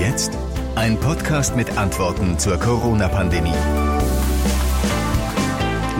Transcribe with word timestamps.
jetzt? 0.00 0.32
Ein 0.76 0.98
Podcast 0.98 1.56
mit 1.56 1.76
Antworten 1.76 2.38
zur 2.38 2.56
Corona-Pandemie. 2.56 3.52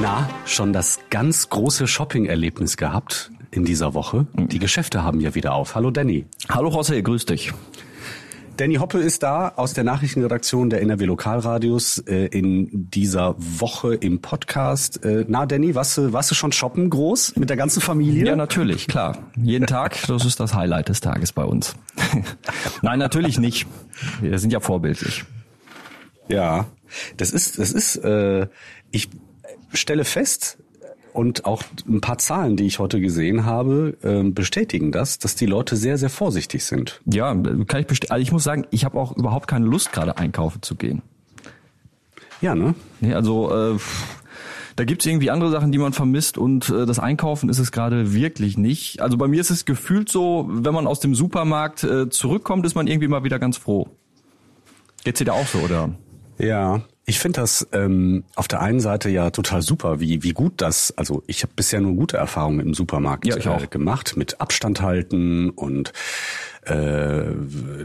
Na, 0.00 0.26
schon 0.46 0.72
das 0.72 1.00
ganz 1.10 1.50
große 1.50 1.86
Shopping-Erlebnis 1.86 2.78
gehabt 2.78 3.30
in 3.50 3.66
dieser 3.66 3.92
Woche. 3.92 4.26
Die 4.34 4.58
Geschäfte 4.58 5.02
haben 5.02 5.20
ja 5.20 5.34
wieder 5.34 5.52
auf. 5.52 5.74
Hallo 5.74 5.90
Danny. 5.90 6.24
Hallo 6.48 6.70
José, 6.70 7.02
grüß 7.02 7.26
dich. 7.26 7.52
Danny 8.60 8.74
Hoppe 8.74 8.98
ist 8.98 9.22
da 9.22 9.54
aus 9.56 9.72
der 9.72 9.84
Nachrichtenredaktion 9.84 10.68
der 10.68 10.82
NRW 10.82 11.06
Lokalradios 11.06 11.96
äh, 11.96 12.26
in 12.26 12.68
dieser 12.90 13.34
Woche 13.38 13.94
im 13.94 14.20
Podcast. 14.20 15.02
Äh, 15.02 15.24
na, 15.26 15.46
Danny, 15.46 15.74
warst 15.74 15.96
du, 15.96 16.12
warst 16.12 16.30
du 16.30 16.34
schon 16.34 16.52
shoppen 16.52 16.90
groß 16.90 17.36
mit 17.36 17.48
der 17.48 17.56
ganzen 17.56 17.80
Familie? 17.80 18.26
Ja, 18.26 18.36
natürlich, 18.36 18.86
klar. 18.86 19.16
Jeden 19.34 19.66
Tag, 19.66 20.06
das 20.08 20.26
ist 20.26 20.40
das 20.40 20.52
Highlight 20.52 20.90
des 20.90 21.00
Tages 21.00 21.32
bei 21.32 21.42
uns. 21.42 21.74
Nein, 22.82 22.98
natürlich 22.98 23.38
nicht. 23.38 23.66
Wir 24.20 24.38
sind 24.38 24.52
ja 24.52 24.60
vorbildlich. 24.60 25.24
Ja, 26.28 26.66
das 27.16 27.30
ist, 27.30 27.58
das 27.58 27.72
ist, 27.72 27.96
äh, 28.04 28.46
ich 28.90 29.08
stelle 29.72 30.04
fest, 30.04 30.58
und 31.12 31.44
auch 31.44 31.62
ein 31.88 32.00
paar 32.00 32.18
Zahlen, 32.18 32.56
die 32.56 32.66
ich 32.66 32.78
heute 32.78 33.00
gesehen 33.00 33.44
habe, 33.44 33.96
ähm, 34.02 34.34
bestätigen 34.34 34.92
das, 34.92 35.18
dass 35.18 35.34
die 35.34 35.46
Leute 35.46 35.76
sehr, 35.76 35.98
sehr 35.98 36.10
vorsichtig 36.10 36.64
sind. 36.64 37.00
Ja, 37.04 37.34
kann 37.34 37.80
ich 37.80 37.86
bestätigen. 37.86 38.12
Also 38.12 38.22
ich 38.22 38.32
muss 38.32 38.44
sagen, 38.44 38.66
ich 38.70 38.84
habe 38.84 38.98
auch 38.98 39.16
überhaupt 39.16 39.48
keine 39.48 39.66
Lust, 39.66 39.92
gerade 39.92 40.16
einkaufen 40.16 40.62
zu 40.62 40.74
gehen. 40.74 41.02
Ja, 42.40 42.54
ne? 42.54 42.74
Nee, 43.00 43.14
also 43.14 43.54
äh, 43.54 43.78
da 44.76 44.84
gibt's 44.84 45.04
irgendwie 45.04 45.30
andere 45.30 45.50
Sachen, 45.50 45.72
die 45.72 45.78
man 45.78 45.92
vermisst 45.92 46.38
und 46.38 46.70
äh, 46.70 46.86
das 46.86 46.98
Einkaufen 46.98 47.50
ist 47.50 47.58
es 47.58 47.70
gerade 47.70 48.14
wirklich 48.14 48.56
nicht. 48.56 49.00
Also 49.00 49.18
bei 49.18 49.28
mir 49.28 49.40
ist 49.40 49.50
es 49.50 49.64
gefühlt 49.64 50.08
so, 50.08 50.46
wenn 50.48 50.72
man 50.72 50.86
aus 50.86 51.00
dem 51.00 51.14
Supermarkt 51.14 51.84
äh, 51.84 52.08
zurückkommt, 52.08 52.64
ist 52.64 52.74
man 52.74 52.86
irgendwie 52.86 53.08
mal 53.08 53.24
wieder 53.24 53.38
ganz 53.38 53.58
froh. 53.58 53.88
Geht's 55.04 55.18
dir 55.18 55.26
da 55.26 55.32
auch 55.32 55.46
so, 55.46 55.58
oder? 55.58 55.90
Ja, 56.38 56.82
ich 57.10 57.18
finde 57.18 57.40
das 57.40 57.66
ähm, 57.72 58.22
auf 58.36 58.46
der 58.46 58.60
einen 58.60 58.78
Seite 58.80 59.10
ja 59.10 59.30
total 59.30 59.62
super, 59.62 59.98
wie, 59.98 60.22
wie 60.22 60.32
gut 60.32 60.54
das, 60.58 60.94
also 60.96 61.22
ich 61.26 61.42
habe 61.42 61.52
bisher 61.56 61.80
nur 61.80 61.94
gute 61.94 62.16
Erfahrungen 62.16 62.60
im 62.60 62.72
Supermarkt 62.72 63.26
Ja, 63.26 63.36
äh, 63.36 63.66
gemacht, 63.66 64.16
mit 64.16 64.40
Abstand 64.40 64.80
halten 64.80 65.50
und 65.50 65.92
äh, 66.66 67.22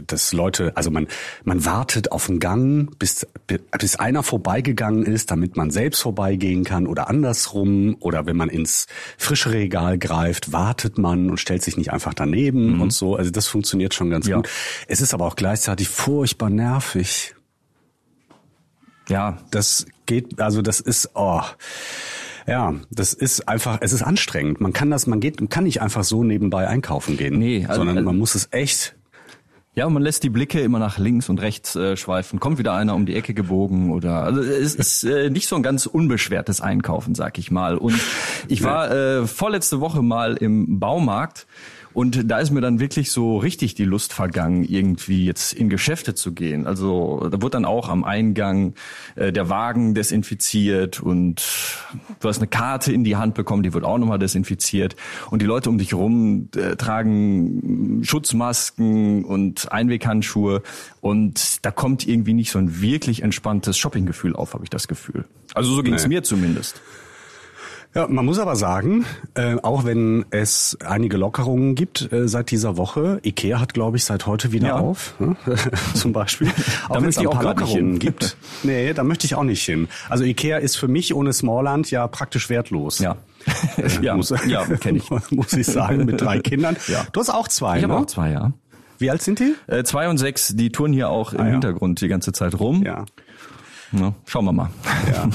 dass 0.06 0.32
Leute, 0.32 0.72
also 0.76 0.90
man, 0.90 1.08
man 1.44 1.64
wartet 1.64 2.12
auf 2.12 2.26
den 2.26 2.38
Gang, 2.40 2.96
bis, 2.98 3.26
bis 3.46 3.96
einer 3.96 4.22
vorbeigegangen 4.22 5.04
ist, 5.04 5.30
damit 5.30 5.56
man 5.56 5.70
selbst 5.70 6.02
vorbeigehen 6.02 6.62
kann 6.62 6.86
oder 6.86 7.08
andersrum. 7.08 7.96
Oder 8.00 8.26
wenn 8.26 8.36
man 8.36 8.48
ins 8.50 8.86
frische 9.18 9.50
Regal 9.50 9.98
greift, 9.98 10.52
wartet 10.52 10.98
man 10.98 11.30
und 11.30 11.38
stellt 11.40 11.62
sich 11.62 11.76
nicht 11.76 11.90
einfach 11.92 12.14
daneben 12.14 12.80
und 12.80 12.92
so. 12.92 13.16
Also 13.16 13.30
das 13.30 13.46
funktioniert 13.48 13.94
schon 13.94 14.10
ganz 14.10 14.26
Ja. 14.28 14.36
gut. 14.36 14.48
Es 14.86 15.00
ist 15.00 15.14
aber 15.14 15.24
auch 15.24 15.36
gleichzeitig 15.36 15.88
furchtbar 15.88 16.50
nervig. 16.50 17.34
Ja, 19.08 19.38
Das 19.50 19.86
geht, 20.06 20.40
also 20.40 20.62
das 20.62 20.80
ist, 20.80 21.10
oh, 21.14 21.40
ja, 22.46 22.74
das 22.90 23.12
ist 23.12 23.48
einfach, 23.48 23.78
es 23.80 23.92
ist 23.92 24.02
anstrengend. 24.02 24.60
Man 24.60 24.72
kann 24.72 24.90
das, 24.90 25.06
man 25.06 25.20
geht, 25.20 25.40
man 25.40 25.48
kann 25.48 25.64
nicht 25.64 25.82
einfach 25.82 26.04
so 26.04 26.22
nebenbei 26.24 26.68
einkaufen 26.68 27.16
gehen, 27.16 27.38
Nee, 27.38 27.64
also- 27.66 27.80
sondern 27.80 27.98
also- 27.98 28.06
man 28.06 28.18
muss 28.18 28.34
es 28.34 28.48
echt. 28.52 28.94
Ja, 29.74 29.84
und 29.84 29.92
man 29.92 30.02
lässt 30.02 30.22
die 30.22 30.30
Blicke 30.30 30.60
immer 30.60 30.78
nach 30.78 30.96
links 30.96 31.28
und 31.28 31.38
rechts 31.42 31.76
äh, 31.76 31.98
schweifen. 31.98 32.40
Kommt 32.40 32.56
wieder 32.58 32.72
einer 32.72 32.94
um 32.94 33.04
die 33.04 33.14
Ecke 33.14 33.34
gebogen 33.34 33.90
oder 33.92 34.22
also 34.22 34.40
es 34.40 34.74
ist 34.74 35.04
äh, 35.04 35.28
nicht 35.28 35.48
so 35.48 35.56
ein 35.56 35.62
ganz 35.62 35.84
unbeschwertes 35.84 36.62
Einkaufen, 36.62 37.14
sag 37.14 37.36
ich 37.36 37.50
mal. 37.50 37.76
Und 37.76 38.00
ich 38.48 38.62
war 38.64 38.90
äh, 38.90 39.26
vorletzte 39.26 39.80
Woche 39.80 40.00
mal 40.00 40.36
im 40.38 40.80
Baumarkt 40.80 41.46
und 41.96 42.30
da 42.30 42.40
ist 42.40 42.50
mir 42.50 42.60
dann 42.60 42.78
wirklich 42.78 43.10
so 43.10 43.38
richtig 43.38 43.74
die 43.74 43.86
Lust 43.86 44.12
vergangen, 44.12 44.64
irgendwie 44.64 45.24
jetzt 45.24 45.54
in 45.54 45.70
Geschäfte 45.70 46.14
zu 46.14 46.32
gehen. 46.32 46.66
Also 46.66 47.26
da 47.30 47.40
wurde 47.40 47.52
dann 47.52 47.64
auch 47.64 47.88
am 47.88 48.04
Eingang 48.04 48.74
äh, 49.14 49.32
der 49.32 49.48
Wagen 49.48 49.94
desinfiziert 49.94 51.00
und 51.00 51.42
du 52.20 52.28
hast 52.28 52.36
eine 52.36 52.48
Karte 52.48 52.92
in 52.92 53.02
die 53.02 53.16
Hand 53.16 53.32
bekommen, 53.32 53.62
die 53.62 53.72
wird 53.72 53.84
auch 53.84 53.96
nochmal 53.96 54.18
desinfiziert. 54.18 54.94
Und 55.30 55.40
die 55.40 55.46
Leute 55.46 55.70
um 55.70 55.78
dich 55.78 55.94
rum 55.94 56.50
äh, 56.54 56.76
tragen 56.76 58.02
Schutzmasken 58.04 59.24
und 59.24 59.72
Einweghandschuhe. 59.72 60.62
Und 61.00 61.64
da 61.64 61.70
kommt 61.70 62.06
irgendwie 62.06 62.34
nicht 62.34 62.50
so 62.50 62.58
ein 62.58 62.82
wirklich 62.82 63.22
entspanntes 63.22 63.78
Shoppinggefühl 63.78 64.36
auf, 64.36 64.52
habe 64.52 64.64
ich 64.64 64.70
das 64.70 64.86
Gefühl. 64.86 65.24
Also 65.54 65.72
so 65.72 65.82
ging 65.82 65.94
es 65.94 66.02
Nee. 66.02 66.16
mir 66.16 66.22
zumindest. 66.22 66.82
Ja, 67.96 68.06
man 68.08 68.26
muss 68.26 68.38
aber 68.38 68.56
sagen, 68.56 69.06
äh, 69.34 69.54
auch 69.62 69.86
wenn 69.86 70.26
es 70.30 70.76
einige 70.84 71.16
Lockerungen 71.16 71.74
gibt 71.74 72.12
äh, 72.12 72.28
seit 72.28 72.50
dieser 72.50 72.76
Woche, 72.76 73.20
Ikea 73.24 73.58
hat, 73.58 73.72
glaube 73.72 73.96
ich, 73.96 74.04
seit 74.04 74.26
heute 74.26 74.52
wieder 74.52 74.68
Ja. 74.68 74.74
auf, 74.76 75.14
ne? 75.18 75.34
zum 75.94 76.12
Beispiel. 76.12 76.48
Auch 76.90 76.96
wenn 76.96 77.06
es 77.08 77.16
ich 77.16 77.22
ein 77.22 77.28
auch 77.28 77.32
paar 77.32 77.44
Lockerungen 77.44 77.98
gibt. 77.98 78.36
Nee, 78.62 78.92
da 78.92 79.02
möchte 79.02 79.24
ich 79.26 79.34
auch 79.34 79.44
nicht 79.44 79.64
hin. 79.64 79.88
Also 80.10 80.24
Ikea 80.24 80.58
ist 80.58 80.76
für 80.76 80.88
mich 80.88 81.14
ohne 81.14 81.32
Smallland 81.32 81.90
ja 81.90 82.06
praktisch 82.06 82.50
wertlos. 82.50 82.98
Ja. 82.98 83.16
Äh, 83.78 83.88
ja, 84.04 84.14
muss, 84.14 84.28
ja, 84.46 84.64
kenne 84.76 84.98
ich. 84.98 85.10
muss 85.30 85.54
ich 85.54 85.66
sagen, 85.66 86.04
mit 86.04 86.20
drei 86.20 86.38
Kindern. 86.40 86.76
Ja. 86.88 87.06
Du 87.12 87.20
hast 87.20 87.30
auch 87.30 87.48
zwei, 87.48 87.78
Ich 87.78 87.82
habe 87.84 87.94
ne? 87.94 88.00
auch 88.00 88.06
zwei, 88.06 88.30
ja. 88.30 88.52
Wie 88.98 89.10
alt 89.10 89.22
sind 89.22 89.38
die? 89.38 89.54
Äh, 89.68 89.84
zwei 89.84 90.08
und 90.10 90.18
sechs, 90.18 90.54
die 90.54 90.70
touren 90.70 90.92
hier 90.92 91.08
auch 91.08 91.32
im 91.32 91.40
Ah, 91.40 91.44
ja. 91.46 91.52
Hintergrund 91.52 92.00
die 92.02 92.08
ganze 92.08 92.32
Zeit 92.32 92.58
rum. 92.60 92.82
Ja. 92.84 93.06
Na, 93.92 94.14
schauen 94.26 94.44
wir 94.44 94.52
mal. 94.52 94.70
Ja, 95.12 95.28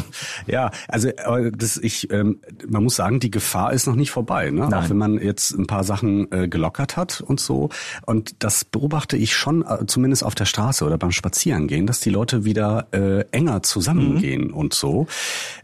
ja, 0.48 0.72
also 0.88 1.08
äh, 1.08 1.52
das 1.56 1.78
ich, 1.78 2.12
ähm, 2.12 2.40
man 2.68 2.84
muss 2.84 2.96
sagen, 2.96 3.20
die 3.20 3.32
Gefahr 3.32 3.72
ist 3.74 3.88
noch 3.88 3.96
nicht 3.96 4.12
vorbei, 4.12 4.52
ne? 4.52 4.68
Nein. 4.70 4.74
Auch 4.74 4.90
wenn 4.90 4.98
man 4.98 5.20
jetzt 5.22 5.52
ein 5.52 5.68
paar 5.68 5.84
Sachen 5.84 6.32
äh, 6.32 6.48
gelockert 6.48 6.98
hat 6.98 7.22
und 7.22 7.40
so. 7.40 7.70
Und 8.06 8.44
das 8.44 8.66
beobachte 8.66 9.16
ich 9.18 9.36
schon, 9.36 9.62
äh, 9.64 9.86
zumindest 9.88 10.24
auf 10.24 10.36
der 10.36 10.46
Straße 10.46 10.84
oder 10.86 10.98
beim 10.98 11.12
Spazierengehen, 11.12 11.88
dass 11.88 12.00
die 12.02 12.10
Leute 12.10 12.44
wieder 12.46 12.88
äh, 12.92 13.22
enger 13.32 13.64
zusammengehen 13.64 14.48
Mhm. 14.48 14.54
und 14.54 14.74
so. 14.74 15.08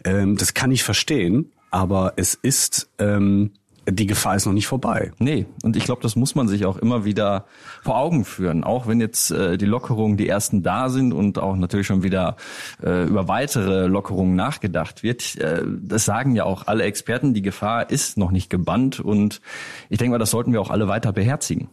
Ähm, 0.04 0.38
das 0.38 0.54
kann 0.54 0.72
ich 0.72 0.84
verstehen, 0.84 1.52
aber 1.72 2.14
es 2.16 2.34
ist 2.36 2.90
ähm, 3.00 3.52
die 3.90 4.06
Gefahr 4.06 4.36
ist 4.36 4.46
noch 4.46 4.54
nicht 4.54 4.68
vorbei. 4.68 5.12
Nee, 5.18 5.46
und 5.64 5.78
ich 5.78 5.86
glaube, 5.86 6.02
das 6.02 6.16
muss 6.16 6.36
man 6.36 6.48
sich 6.48 6.66
auch 6.66 6.78
immer 6.78 7.06
wieder 7.06 7.46
vor 7.84 7.98
Augen 7.98 8.26
führen. 8.26 8.64
Auch 8.64 8.86
wenn 8.88 9.00
jetzt 9.00 9.32
äh, 9.32 9.58
die 9.58 9.66
Lockerungen 9.66 10.18
die 10.18 10.28
ersten 10.28 10.62
da 10.62 10.90
sind 10.90 11.14
und 11.14 11.40
auch 11.40 11.56
natürlich 11.56 11.88
schon 11.88 12.04
wieder 12.04 12.36
äh, 12.84 13.06
über 13.06 13.28
weitere 13.30 13.88
Lockerungen 13.88 14.36
nachgedacht 14.36 15.04
wird. 15.04 15.38
Äh, 15.38 15.64
das 15.66 16.04
sagen 16.04 16.36
ja 16.36 16.44
auch 16.44 16.68
alle 16.68 16.84
Experten, 16.84 17.34
die 17.34 17.42
Gefahr 17.42 17.90
ist 17.90 18.18
noch 18.18 18.32
nicht 18.32 18.50
gebannt 18.50 19.00
und 19.00 19.42
ich 19.90 19.98
denke 19.98 20.12
mal, 20.12 20.20
das 20.20 20.32
sollten 20.32 20.52
wir 20.52 20.60
auch 20.60 20.70
alle 20.70 20.88
weiter 20.90 21.14
beherzigen. 21.14 21.70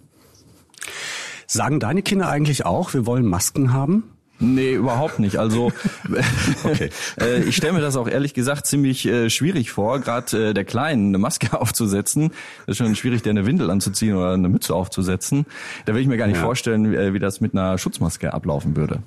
Sagen 1.46 1.80
deine 1.80 2.02
Kinder 2.02 2.28
eigentlich 2.28 2.64
auch, 2.64 2.94
wir 2.94 3.06
wollen 3.06 3.26
Masken 3.26 3.72
haben? 3.72 4.13
Nee, 4.40 4.74
überhaupt 4.74 5.20
nicht. 5.20 5.38
Also 5.38 5.72
Okay. 6.64 6.90
äh, 7.20 7.42
ich 7.44 7.56
stelle 7.56 7.72
mir 7.74 7.80
das 7.80 7.96
auch 7.96 8.08
ehrlich 8.08 8.34
gesagt 8.34 8.66
ziemlich 8.66 9.06
äh, 9.06 9.30
schwierig 9.30 9.70
vor, 9.70 10.00
gerade 10.00 10.50
äh, 10.50 10.54
der 10.54 10.64
Kleinen 10.64 11.08
eine 11.08 11.18
Maske 11.18 11.52
aufzusetzen. 11.60 12.30
Das 12.66 12.74
ist 12.74 12.78
schon 12.78 12.94
schwierig, 12.96 13.22
der 13.22 13.30
eine 13.30 13.46
Windel 13.46 13.70
anzuziehen 13.70 14.14
oder 14.16 14.32
eine 14.32 14.48
Mütze 14.48 14.74
aufzusetzen. 14.74 15.46
Da 15.86 15.94
will 15.94 16.02
ich 16.02 16.08
mir 16.08 16.16
gar 16.16 16.26
nicht 16.26 16.36
Ja. 16.38 16.42
vorstellen, 16.42 16.90
wie, 16.92 16.96
äh, 16.96 17.12
wie 17.14 17.18
das 17.20 17.40
mit 17.40 17.52
einer 17.54 17.78
Schutzmaske 17.78 18.34
ablaufen 18.34 18.76
würde. 18.76 19.02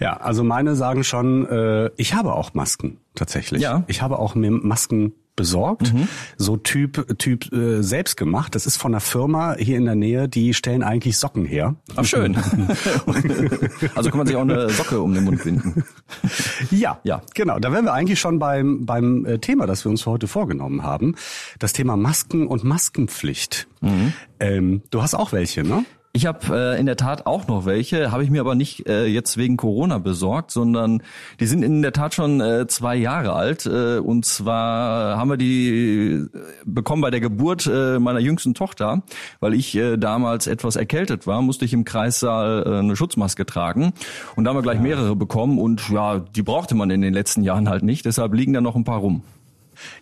Ja, 0.00 0.16
also 0.18 0.44
meine 0.44 0.76
sagen 0.76 1.02
schon, 1.02 1.46
äh, 1.48 1.90
ich 1.96 2.14
habe 2.14 2.32
auch 2.34 2.54
Masken 2.54 2.98
tatsächlich. 3.16 3.60
Ja. 3.62 3.82
Ich 3.88 4.00
habe 4.02 4.18
auch 4.20 4.36
mir 4.36 4.52
Masken 4.52 5.12
besorgt, 5.38 5.94
so 6.36 6.58
Typ 6.58 7.16
Typ 7.18 7.50
äh, 7.52 7.82
selbst 7.82 8.18
gemacht. 8.18 8.54
Das 8.54 8.66
ist 8.66 8.76
von 8.76 8.92
einer 8.92 9.00
Firma 9.00 9.54
hier 9.58 9.78
in 9.78 9.86
der 9.86 9.94
Nähe, 9.94 10.28
die 10.28 10.52
stellen 10.52 10.82
eigentlich 10.82 11.16
Socken 11.16 11.46
her. 11.46 11.76
Ach 11.96 12.04
schön. 12.04 12.36
also 13.94 14.10
kann 14.10 14.18
man 14.18 14.26
sich 14.26 14.36
auch 14.36 14.42
eine 14.42 14.68
Socke 14.70 15.00
um 15.00 15.14
den 15.14 15.24
Mund 15.24 15.42
binden. 15.44 15.84
Ja, 16.70 17.00
Ja. 17.04 17.22
genau. 17.34 17.58
Da 17.58 17.72
wären 17.72 17.84
wir 17.86 17.92
eigentlich 17.94 18.20
schon 18.20 18.38
beim 18.38 18.84
beim 18.84 19.24
äh, 19.24 19.38
Thema, 19.38 19.66
das 19.66 19.84
wir 19.84 19.90
uns 19.90 20.02
für 20.02 20.10
heute 20.10 20.28
vorgenommen 20.28 20.82
haben. 20.82 21.14
Das 21.58 21.72
Thema 21.72 21.96
Masken 21.96 22.46
und 22.46 22.64
Maskenpflicht. 22.64 23.68
Ähm, 24.40 24.82
du 24.90 25.02
hast 25.02 25.14
auch 25.14 25.32
welche, 25.32 25.62
ne? 25.62 25.84
Ich 26.18 26.26
habe 26.26 26.74
äh, 26.74 26.80
in 26.80 26.86
der 26.86 26.96
Tat 26.96 27.26
auch 27.26 27.46
noch 27.46 27.64
welche, 27.64 28.10
habe 28.10 28.24
ich 28.24 28.30
mir 28.30 28.40
aber 28.40 28.56
nicht 28.56 28.88
äh, 28.88 29.06
jetzt 29.06 29.36
wegen 29.36 29.56
Corona 29.56 29.98
besorgt, 29.98 30.50
sondern 30.50 31.00
die 31.38 31.46
sind 31.46 31.62
in 31.62 31.80
der 31.80 31.92
Tat 31.92 32.12
schon 32.12 32.40
äh, 32.40 32.66
zwei 32.66 32.96
Jahre 32.96 33.34
alt. 33.34 33.66
Äh, 33.66 33.98
und 33.98 34.24
zwar 34.24 35.16
haben 35.16 35.30
wir 35.30 35.36
die 35.36 36.26
äh, 36.26 36.28
bekommen 36.64 37.02
bei 37.02 37.12
der 37.12 37.20
Geburt 37.20 37.70
äh, 37.72 38.00
meiner 38.00 38.18
jüngsten 38.18 38.54
Tochter, 38.54 39.04
weil 39.38 39.54
ich 39.54 39.76
äh, 39.76 39.96
damals 39.96 40.48
etwas 40.48 40.74
erkältet 40.74 41.28
war, 41.28 41.40
musste 41.40 41.64
ich 41.64 41.72
im 41.72 41.84
Kreissaal 41.84 42.64
äh, 42.66 42.78
eine 42.80 42.96
Schutzmaske 42.96 43.46
tragen. 43.46 43.92
Und 44.34 44.42
da 44.42 44.50
haben 44.50 44.56
wir 44.56 44.62
gleich 44.62 44.80
mehrere 44.80 45.14
bekommen 45.14 45.60
und 45.60 45.88
ja, 45.88 46.18
die 46.18 46.42
brauchte 46.42 46.74
man 46.74 46.90
in 46.90 47.00
den 47.00 47.14
letzten 47.14 47.44
Jahren 47.44 47.68
halt 47.68 47.84
nicht, 47.84 48.06
deshalb 48.06 48.34
liegen 48.34 48.54
da 48.54 48.60
noch 48.60 48.74
ein 48.74 48.82
paar 48.82 48.98
rum. 48.98 49.22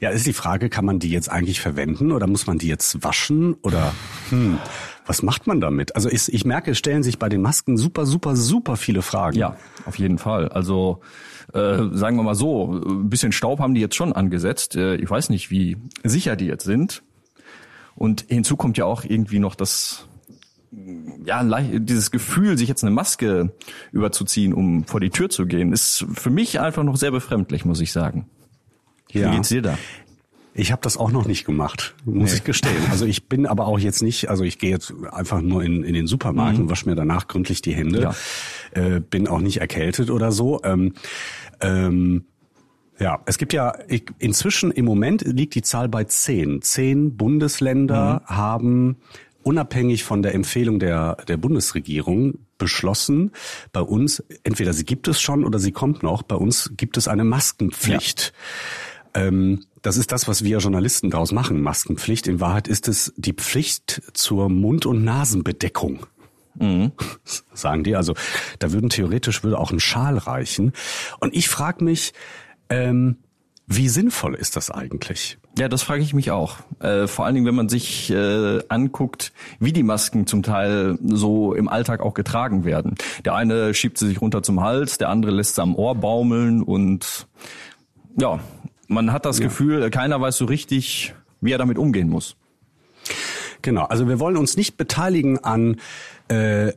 Ja, 0.01 0.09
ist 0.09 0.27
die 0.27 0.33
Frage, 0.33 0.71
kann 0.71 0.87
man 0.87 0.99
die 0.99 1.11
jetzt 1.11 1.31
eigentlich 1.31 1.61
verwenden 1.61 2.13
oder 2.13 2.27
muss 2.27 2.47
man 2.47 2.57
die 2.57 2.69
jetzt 2.69 3.05
waschen 3.05 3.55
oder 3.63 3.93
hm, 4.31 4.59
was 5.07 5.23
macht 5.23 5.47
man 5.47 5.61
damit? 5.61 5.95
Also 5.95 6.11
ich, 6.11 6.33
ich 6.33 6.45
merke, 6.45 6.73
es 6.73 6.79
stellen 6.79 7.03
sich 7.03 7.19
bei 7.19 7.29
den 7.29 7.41
Masken 7.41 7.77
super, 7.77 8.07
super, 8.07 8.37
super 8.37 8.77
viele 8.77 9.03
Fragen. 9.03 9.39
Ja, 9.39 9.57
auf 9.85 9.99
jeden 9.99 10.19
Fall. 10.19 10.49
Also 10.49 11.01
äh, 11.55 11.79
sagen 11.93 12.17
wir 12.17 12.23
mal 12.23 12.35
so, 12.35 12.73
ein 12.73 13.09
bisschen 13.09 13.33
Staub 13.33 13.61
haben 13.61 13.75
die 13.75 13.81
jetzt 13.81 13.95
schon 13.95 14.13
angesetzt. 14.13 14.77
Äh, 14.77 14.97
ich 14.97 15.09
weiß 15.09 15.31
nicht, 15.31 15.51
wie 15.51 15.77
sicher 16.03 16.37
die 16.37 16.47
jetzt 16.47 16.65
sind. 16.65 17.03
Und 17.95 18.27
hinzu 18.29 18.57
kommt 18.57 18.77
ja 18.77 18.85
auch 18.85 19.05
irgendwie 19.05 19.39
noch 19.39 19.55
das 19.55 20.07
ja, 21.25 21.43
dieses 21.43 22.11
Gefühl, 22.11 22.59
sich 22.59 22.69
jetzt 22.69 22.85
eine 22.85 22.91
Maske 22.91 23.53
überzuziehen, 23.93 24.53
um 24.53 24.85
vor 24.85 25.01
die 25.01 25.11
Tür 25.11 25.31
zu 25.31 25.47
gehen, 25.47 25.73
ist 25.73 26.05
für 26.13 26.29
mich 26.29 26.61
einfach 26.61 26.83
noch 26.83 26.97
sehr 26.97 27.11
befremdlich, 27.11 27.65
muss 27.65 27.81
ich 27.81 27.93
sagen. 27.93 28.29
Ja. 29.11 29.31
Wie 29.31 29.37
geht's 29.37 29.49
dir 29.49 29.63
da? 29.63 29.79
Ich 30.59 30.73
habe 30.73 30.81
das 30.83 30.97
auch 30.97 31.11
noch 31.13 31.27
nicht 31.27 31.45
gemacht, 31.45 31.95
muss 32.07 32.31
Nee. 32.31 32.37
ich 32.39 32.45
gestehen. 32.45 32.77
Also 32.91 33.05
ich 33.05 33.29
bin 33.29 33.45
aber 33.47 33.67
auch 33.67 33.79
jetzt 33.79 34.03
nicht, 34.03 34.31
also 34.31 34.43
ich 34.43 34.59
gehe 34.59 34.71
jetzt 34.71 34.93
einfach 35.13 35.43
nur 35.43 35.63
in, 35.63 35.85
in 35.85 35.93
den 35.93 36.07
Supermarkt 36.07 36.59
und 36.59 36.71
wasche 36.71 36.89
mir 36.89 36.95
danach 36.95 37.29
gründlich 37.29 37.61
die 37.61 37.75
Hände. 37.75 37.99
Mhm. 37.99 38.03
Ja. 38.83 38.87
Äh, 38.97 39.01
bin 39.01 39.29
auch 39.29 39.41
nicht 39.41 39.59
erkältet 39.61 40.11
oder 40.11 40.33
so. 40.33 40.63
Ähm, 40.65 40.95
ähm, 41.61 42.25
ja, 42.99 43.21
es 43.27 43.37
gibt 43.37 43.53
ja 43.53 43.75
ich, 43.89 44.05
inzwischen 44.19 44.71
im 44.71 44.87
Moment 44.87 45.23
liegt 45.27 45.55
die 45.55 45.63
Zahl 45.63 45.91
bei 45.91 46.05
zehn. 46.05 46.63
Zehn 46.63 47.17
Bundesländer 47.19 48.23
Mhm. 48.27 48.35
haben 48.37 48.97
unabhängig 49.43 50.03
von 50.05 50.23
der 50.23 50.35
Empfehlung 50.35 50.79
der, 50.81 51.19
der 51.29 51.37
Bundesregierung 51.37 52.39
beschlossen, 52.59 53.33
bei 53.73 53.81
uns, 53.83 54.25
entweder 54.43 54.73
sie 54.73 54.85
gibt 54.85 55.07
es 55.09 55.21
schon 55.21 55.45
oder 55.45 55.59
sie 55.59 55.71
kommt 55.73 56.03
noch, 56.03 56.23
bei 56.23 56.35
uns 56.35 56.73
gibt 56.77 56.97
es 56.97 57.07
eine 57.07 57.23
Maskenpflicht. 57.23 58.33
Ähm, 59.17 59.65
das 59.83 59.97
ist 59.97 60.13
das, 60.13 60.29
was 60.29 60.45
wir 60.45 60.59
Journalisten 60.59 61.11
daraus 61.11 61.33
machen, 61.33 61.63
Maskenpflicht. 61.63 62.27
In 62.29 62.41
Wahrheit 62.41 62.69
ist 62.69 62.87
es 62.89 63.13
die 63.17 63.33
Pflicht 63.33 64.03
zur 64.13 64.49
Mund- 64.49 64.87
und 64.87 65.05
Nasenbedeckung. 65.05 66.07
Sagen 67.53 67.85
die. 67.85 67.97
Also 67.97 68.15
da 68.59 68.73
würden 68.73 68.91
theoretisch 68.91 69.43
würde 69.43 69.59
auch 69.59 69.73
ein 69.73 69.81
Schal 69.81 70.19
reichen. 70.19 70.73
Und 71.21 71.35
ich 71.35 71.49
frage 71.49 71.85
mich, 71.85 72.13
ähm, 72.69 73.19
wie 73.67 73.89
sinnvoll 73.89 74.35
ist 74.35 74.55
das 74.55 74.71
eigentlich? 74.71 75.39
Ja, 75.59 75.69
das 75.69 75.83
frage 75.83 76.03
ich 76.03 76.15
mich 76.15 76.31
auch. 76.31 76.59
Äh, 76.79 77.09
vor 77.09 77.25
allen 77.25 77.35
Dingen, 77.35 77.47
wenn 77.47 77.55
man 77.55 77.69
sich 77.69 78.11
äh, 78.11 78.61
anguckt, 78.69 79.33
wie 79.59 79.73
die 79.73 79.83
Masken 79.83 80.27
zum 80.27 80.43
Teil 80.43 80.99
so 81.03 81.53
im 81.53 81.69
Alltag 81.69 82.01
auch 82.01 82.15
getragen 82.15 82.65
werden. 82.65 82.95
Der 83.25 83.35
eine 83.35 83.75
schiebt 83.75 83.99
sie 83.99 84.07
sich 84.07 84.21
runter 84.21 84.43
zum 84.43 84.61
Hals, 84.61 84.99
der 84.99 85.09
andere 85.09 85.33
lässt 85.33 85.57
sie 85.57 85.63
am 85.63 85.75
Ohr 85.75 85.97
baumeln 85.97 86.63
und 86.63 87.27
ja, 88.19 88.41
man 88.89 89.13
hat 89.13 89.25
das 89.25 89.41
Gefühl, 89.41 89.91
keiner 89.91 90.21
weiß 90.21 90.37
so 90.37 90.45
richtig, 90.45 91.15
wie 91.41 91.53
er 91.53 91.59
damit 91.59 91.79
umgehen 91.79 92.09
muss. 92.09 92.37
Genau, 93.63 93.85
also 93.85 94.09
wir 94.09 94.21
wollen 94.21 94.37
uns 94.37 94.57
nicht 94.57 94.77
beteiligen 94.77 95.43
an 95.43 95.81
äh, 96.29 96.73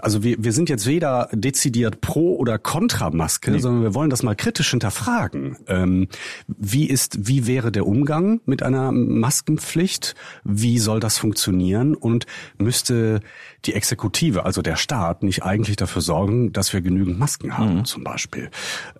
also 0.00 0.22
wir, 0.22 0.36
wir 0.42 0.52
sind 0.52 0.68
jetzt 0.68 0.86
weder 0.86 1.28
dezidiert 1.32 2.00
pro 2.00 2.36
oder 2.36 2.58
contra 2.58 3.10
Maske, 3.10 3.58
sondern 3.60 3.82
wir 3.82 3.94
wollen 3.94 4.10
das 4.10 4.22
mal 4.22 4.34
kritisch 4.34 4.70
hinterfragen. 4.70 5.56
Ähm, 5.66 6.08
wie 6.46 6.86
ist, 6.88 7.28
wie 7.28 7.46
wäre 7.46 7.70
der 7.72 7.86
Umgang 7.86 8.40
mit 8.46 8.62
einer 8.62 8.92
Maskenpflicht? 8.92 10.14
Wie 10.44 10.78
soll 10.78 11.00
das 11.00 11.18
funktionieren? 11.18 11.94
Und 11.94 12.26
müsste 12.58 13.20
die 13.64 13.74
Exekutive, 13.74 14.44
also 14.44 14.62
der 14.62 14.76
Staat, 14.76 15.22
nicht 15.22 15.42
eigentlich 15.42 15.76
dafür 15.76 16.02
sorgen, 16.02 16.52
dass 16.52 16.72
wir 16.72 16.80
genügend 16.80 17.18
Masken 17.18 17.56
haben, 17.56 17.84
zum 17.84 18.04
Beispiel? 18.04 18.50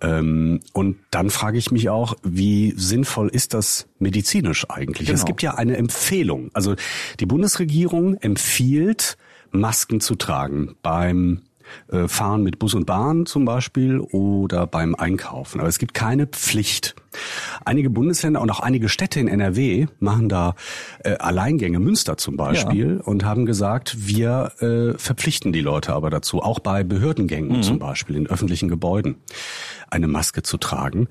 Ähm, 0.01 0.59
und 0.73 0.97
dann 1.11 1.29
frage 1.29 1.57
ich 1.57 1.71
mich 1.71 1.89
auch, 1.89 2.15
wie 2.23 2.73
sinnvoll 2.77 3.29
ist 3.29 3.53
das 3.53 3.87
medizinisch 3.99 4.69
eigentlich? 4.69 5.09
Es 5.09 5.21
Genau. 5.21 5.25
gibt 5.27 5.41
ja 5.41 5.55
eine 5.55 5.77
Empfehlung. 5.77 6.49
Also 6.53 6.75
die 7.19 7.25
Bundesregierung 7.25 8.15
empfiehlt, 8.17 9.17
Masken 9.59 10.01
zu 10.01 10.15
tragen 10.15 10.75
beim 10.81 11.41
äh, 11.91 12.07
Fahren 12.07 12.43
mit 12.43 12.59
Bus 12.59 12.73
und 12.73 12.85
Bahn 12.85 13.25
zum 13.25 13.45
Beispiel 13.45 13.99
oder 13.99 14.67
beim 14.67 14.95
Einkaufen. 14.95 15.59
Aber 15.59 15.69
es 15.69 15.79
gibt 15.79 15.93
keine 15.93 16.27
Pflicht. 16.27 16.95
Einige 17.63 17.89
Bundesländer 17.89 18.41
und 18.41 18.49
auch 18.49 18.59
einige 18.59 18.89
Städte 18.89 19.19
in 19.19 19.27
NRW 19.27 19.87
machen 19.99 20.29
da 20.29 20.55
äh, 21.03 21.15
Alleingänge, 21.17 21.79
Münster 21.79 22.17
zum 22.17 22.37
Beispiel, 22.37 23.01
und 23.03 23.23
haben 23.23 23.45
gesagt, 23.45 24.07
wir 24.07 24.51
äh, 24.59 24.97
verpflichten 24.97 25.53
die 25.53 25.61
Leute 25.61 25.93
aber 25.93 26.09
dazu, 26.09 26.41
auch 26.41 26.59
bei 26.59 26.83
Behördengängen 26.83 27.63
zum 27.63 27.79
Beispiel 27.79 28.15
in 28.15 28.27
öffentlichen 28.27 28.69
Gebäuden, 28.69 29.15
eine 29.89 30.07
Maske 30.07 30.43
zu 30.43 30.57
tragen. 30.57 31.07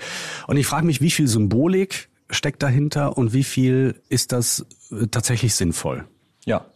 Und 0.47 0.57
ich 0.57 0.67
frage 0.67 0.87
mich, 0.87 1.01
wie 1.01 1.11
viel 1.11 1.27
Symbolik 1.27 2.09
steckt 2.31 2.63
dahinter 2.63 3.17
und 3.17 3.33
wie 3.33 3.45
viel 3.45 4.01
ist 4.09 4.33
das 4.33 4.67
äh, 4.91 5.07
tatsächlich 5.07 5.55
sinnvoll? 5.55 6.05
Ja. 6.45 6.67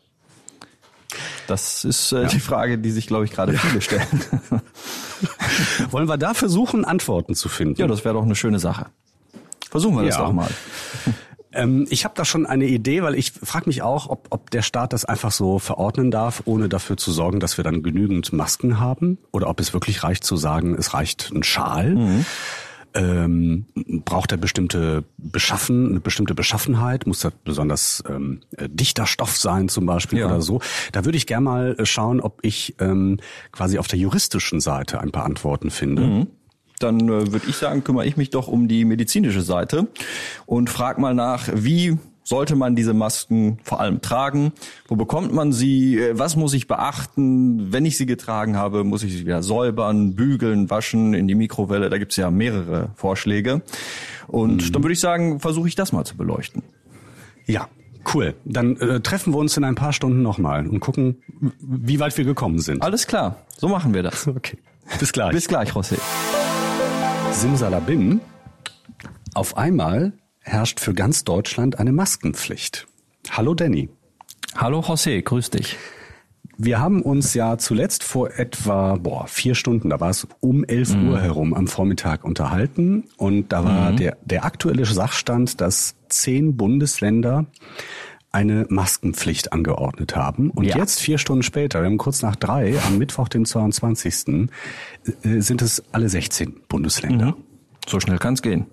Das 1.46 1.84
ist 1.84 2.12
äh, 2.12 2.26
die 2.26 2.40
Frage, 2.40 2.78
die 2.78 2.90
sich, 2.90 3.06
glaube 3.06 3.25
ich, 3.25 3.31
gerade 3.31 3.56
viele 3.56 3.81
stellen. 3.81 4.06
Wollen 5.90 6.08
wir 6.08 6.19
da 6.19 6.34
versuchen, 6.34 6.84
Antworten 6.84 7.34
zu 7.34 7.49
finden? 7.49 7.81
ja, 7.81 7.87
das 7.87 8.05
wäre 8.05 8.14
doch 8.14 8.25
eine 8.25 8.34
schöne 8.34 8.58
Sache. 8.58 8.87
Versuchen 9.70 9.96
wir 9.96 10.05
das 10.05 10.16
Ja. 10.16 10.25
doch 10.25 10.32
mal. 10.32 10.49
Ähm, 11.50 11.87
ich 11.88 12.05
habe 12.05 12.12
da 12.14 12.26
schon 12.26 12.44
eine 12.44 12.66
Idee, 12.66 13.02
weil 13.02 13.14
ich 13.14 13.32
frage 13.32 13.70
mich 13.70 13.81
auch, 13.81 14.10
ob, 14.10 14.26
ob 14.28 14.50
der 14.50 14.60
Staat 14.60 14.93
das 14.93 15.06
einfach 15.06 15.32
so 15.32 15.58
verordnen 15.58 16.10
darf, 16.10 16.43
ohne 16.44 16.69
dafür 16.69 16.99
zu 16.99 17.11
sorgen, 17.11 17.40
dass 17.40 17.56
wir 17.56 17.64
dann 17.64 17.82
genügend 17.82 18.34
Masken 18.34 18.78
haben. 18.78 19.16
Oder 19.32 19.49
ob 19.49 19.58
es 19.58 19.72
wirklich 19.72 20.02
reicht 20.02 20.25
zu 20.25 20.37
sagen, 20.37 20.75
es 20.78 20.93
reicht 20.93 21.31
ein 21.34 21.43
Schal. 21.43 21.96
Ähm, 22.99 23.67
braucht 24.05 24.33
er 24.33 24.39
bestimmte 24.39 25.05
Beschaffen, 25.19 25.91
eine 25.91 26.00
bestimmte 26.00 26.35
Beschaffenheit? 26.35 27.06
Muss 27.06 27.21
das 27.21 27.33
besonders 27.45 28.03
ähm, 28.09 28.41
äh, 28.56 28.69
dichter 28.69 29.06
Stoff 29.06 29.37
sein 29.37 29.69
zum 29.69 29.87
Beispiel 29.87 30.19
Ja. 30.19 30.27
oder 30.27 30.43
so? 30.43 30.61
Da 30.91 31.05
würde 31.05 31.17
ich 31.17 31.29
gerne 31.29 31.45
mal 31.45 31.77
äh, 31.79 31.87
schauen, 31.87 32.21
ob 32.21 32.41
ich 32.43 32.75
ähm, 32.81 33.19
quasi 33.53 33.79
auf 33.79 33.87
der 33.87 34.00
juristischen 34.00 34.59
Seite 34.61 35.00
ein 35.00 35.12
paar 35.12 35.25
Antworten 35.27 35.71
finde. 35.71 36.27
Dann 36.81 37.00
äh, 37.09 37.33
würde 37.33 37.47
ich 37.49 37.55
sagen, 37.56 37.85
kümmere 37.85 38.05
ich 38.06 38.17
mich 38.17 38.31
doch 38.31 38.49
um 38.49 38.67
die 38.67 38.85
medizinische 38.85 39.43
Seite 39.43 39.87
und 40.47 40.69
frag 40.69 40.99
mal 40.99 41.15
nach, 41.15 41.49
wie 41.55 41.99
sollte 42.28 42.56
man 42.56 42.76
diese 42.76 42.92
Masken 42.92 43.58
vor 43.62 43.80
allem 43.80 44.02
tragen? 44.02 44.52
Wo 44.86 44.96
bekommt 44.96 45.32
man 45.32 45.50
sie? 45.50 45.98
Äh, 45.98 46.19
Was 46.19 46.36
muss 46.36 46.52
ich 46.52 46.66
beachten? 46.66 47.72
Wenn 47.72 47.86
ich 47.86 47.96
sie 47.96 48.04
getragen 48.04 48.56
habe, 48.56 48.84
muss 48.84 49.02
ich 49.02 49.14
sie 49.14 49.20
wieder 49.20 49.42
säubern, 49.42 50.14
bügeln, 50.14 50.69
waschen, 50.69 51.14
in 51.14 51.26
die 51.26 51.34
Mikrowelle. 51.34 51.88
Da 51.88 51.96
gibt's 51.96 52.16
ja 52.16 52.30
mehrere 52.30 52.90
Vorschläge. 52.96 53.62
Und 54.26 54.75
dann 54.75 54.82
würde 54.82 54.92
ich 54.92 55.00
sagen, 55.00 55.40
versuche 55.40 55.69
ich 55.69 55.75
das 55.75 55.92
mal 55.92 56.04
zu 56.04 56.19
beleuchten. 56.19 56.62
Ja, 57.46 57.66
cool. 58.12 58.34
Dann 58.44 58.76
äh, 58.76 59.00
treffen 59.00 59.32
wir 59.32 59.38
uns 59.38 59.56
in 59.56 59.64
ein 59.64 59.75
paar 59.75 59.94
Stunden 59.94 60.20
nochmal 60.20 60.66
und 60.66 60.80
gucken, 60.80 61.22
wie 61.60 61.98
weit 61.98 62.19
wir 62.19 62.26
gekommen 62.26 62.58
sind. 62.58 62.82
Alles 62.82 63.06
klar, 63.06 63.36
so 63.56 63.69
machen 63.69 63.94
wir 63.94 64.02
das. 64.02 64.26
Okay. 64.36 64.58
Bis 65.00 65.12
gleich. 65.12 65.32
Bis 65.32 65.48
gleich, 65.48 65.72
José. 65.72 65.98
Simsalabim. 67.32 68.20
Auf 69.34 69.56
einmal 69.56 70.12
herrscht 70.49 70.81
für 70.81 70.95
ganz 70.95 71.25
Deutschland 71.25 71.79
eine 71.79 71.93
Maskenpflicht. 71.93 72.87
Hallo 73.31 73.55
Danny. 73.55 73.89
Hallo 74.56 74.81
José, 74.81 75.23
grüß 75.23 75.50
dich. 75.50 75.77
Wir 76.61 76.81
haben 76.81 77.03
uns 77.03 77.35
ja 77.35 77.56
zuletzt 77.56 78.03
vor 78.03 78.33
etwa 78.37 78.97
boah, 78.97 79.29
vier 79.29 79.55
Stunden, 79.55 79.90
da 79.90 80.00
war 80.00 80.11
es 80.11 80.26
um 80.40 80.64
11 80.64 80.97
Uhr 81.07 81.21
herum 81.21 81.55
am 81.55 81.69
Vormittag 81.69 82.25
unterhalten 82.25 83.05
und 83.17 83.52
da 83.52 83.64
war 83.64 83.93
der, 83.93 84.17
der 84.25 84.45
aktuelle 84.45 84.85
Sachstand, 84.85 85.61
dass 85.61 85.95
zehn 86.09 86.57
Bundesländer 86.57 87.47
eine 88.33 88.67
Maskenpflicht 88.69 89.52
angeordnet 89.52 90.17
haben. 90.17 90.50
Und 90.50 90.64
Ja. 90.64 90.76
jetzt, 90.78 91.00
vier 91.00 91.19
Stunden 91.19 91.43
später, 91.45 91.81
wir 91.81 91.87
haben 91.87 91.97
kurz 91.97 92.23
nach 92.23 92.37
drei, 92.37 92.78
am 92.87 92.99
Mittwoch, 92.99 93.28
den 93.28 93.45
22., 93.45 94.50
äh, 95.23 95.40
sind 95.40 95.62
es 95.62 95.83
alle 95.93 96.09
16 96.09 96.61
Bundesländer. 96.69 97.37
So 97.87 98.00
schnell 98.00 98.19
kann's 98.19 98.43
gehen. 98.43 98.67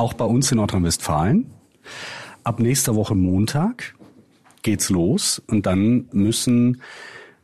Auch 0.00 0.14
bei 0.14 0.24
uns 0.24 0.50
in 0.50 0.56
Nordrhein-Westfalen. 0.56 1.50
Ab 2.42 2.58
nächster 2.58 2.96
Woche 2.96 3.14
Montag 3.14 3.94
geht's 4.62 4.88
los 4.88 5.42
und 5.46 5.66
dann 5.66 6.08
müssen 6.10 6.80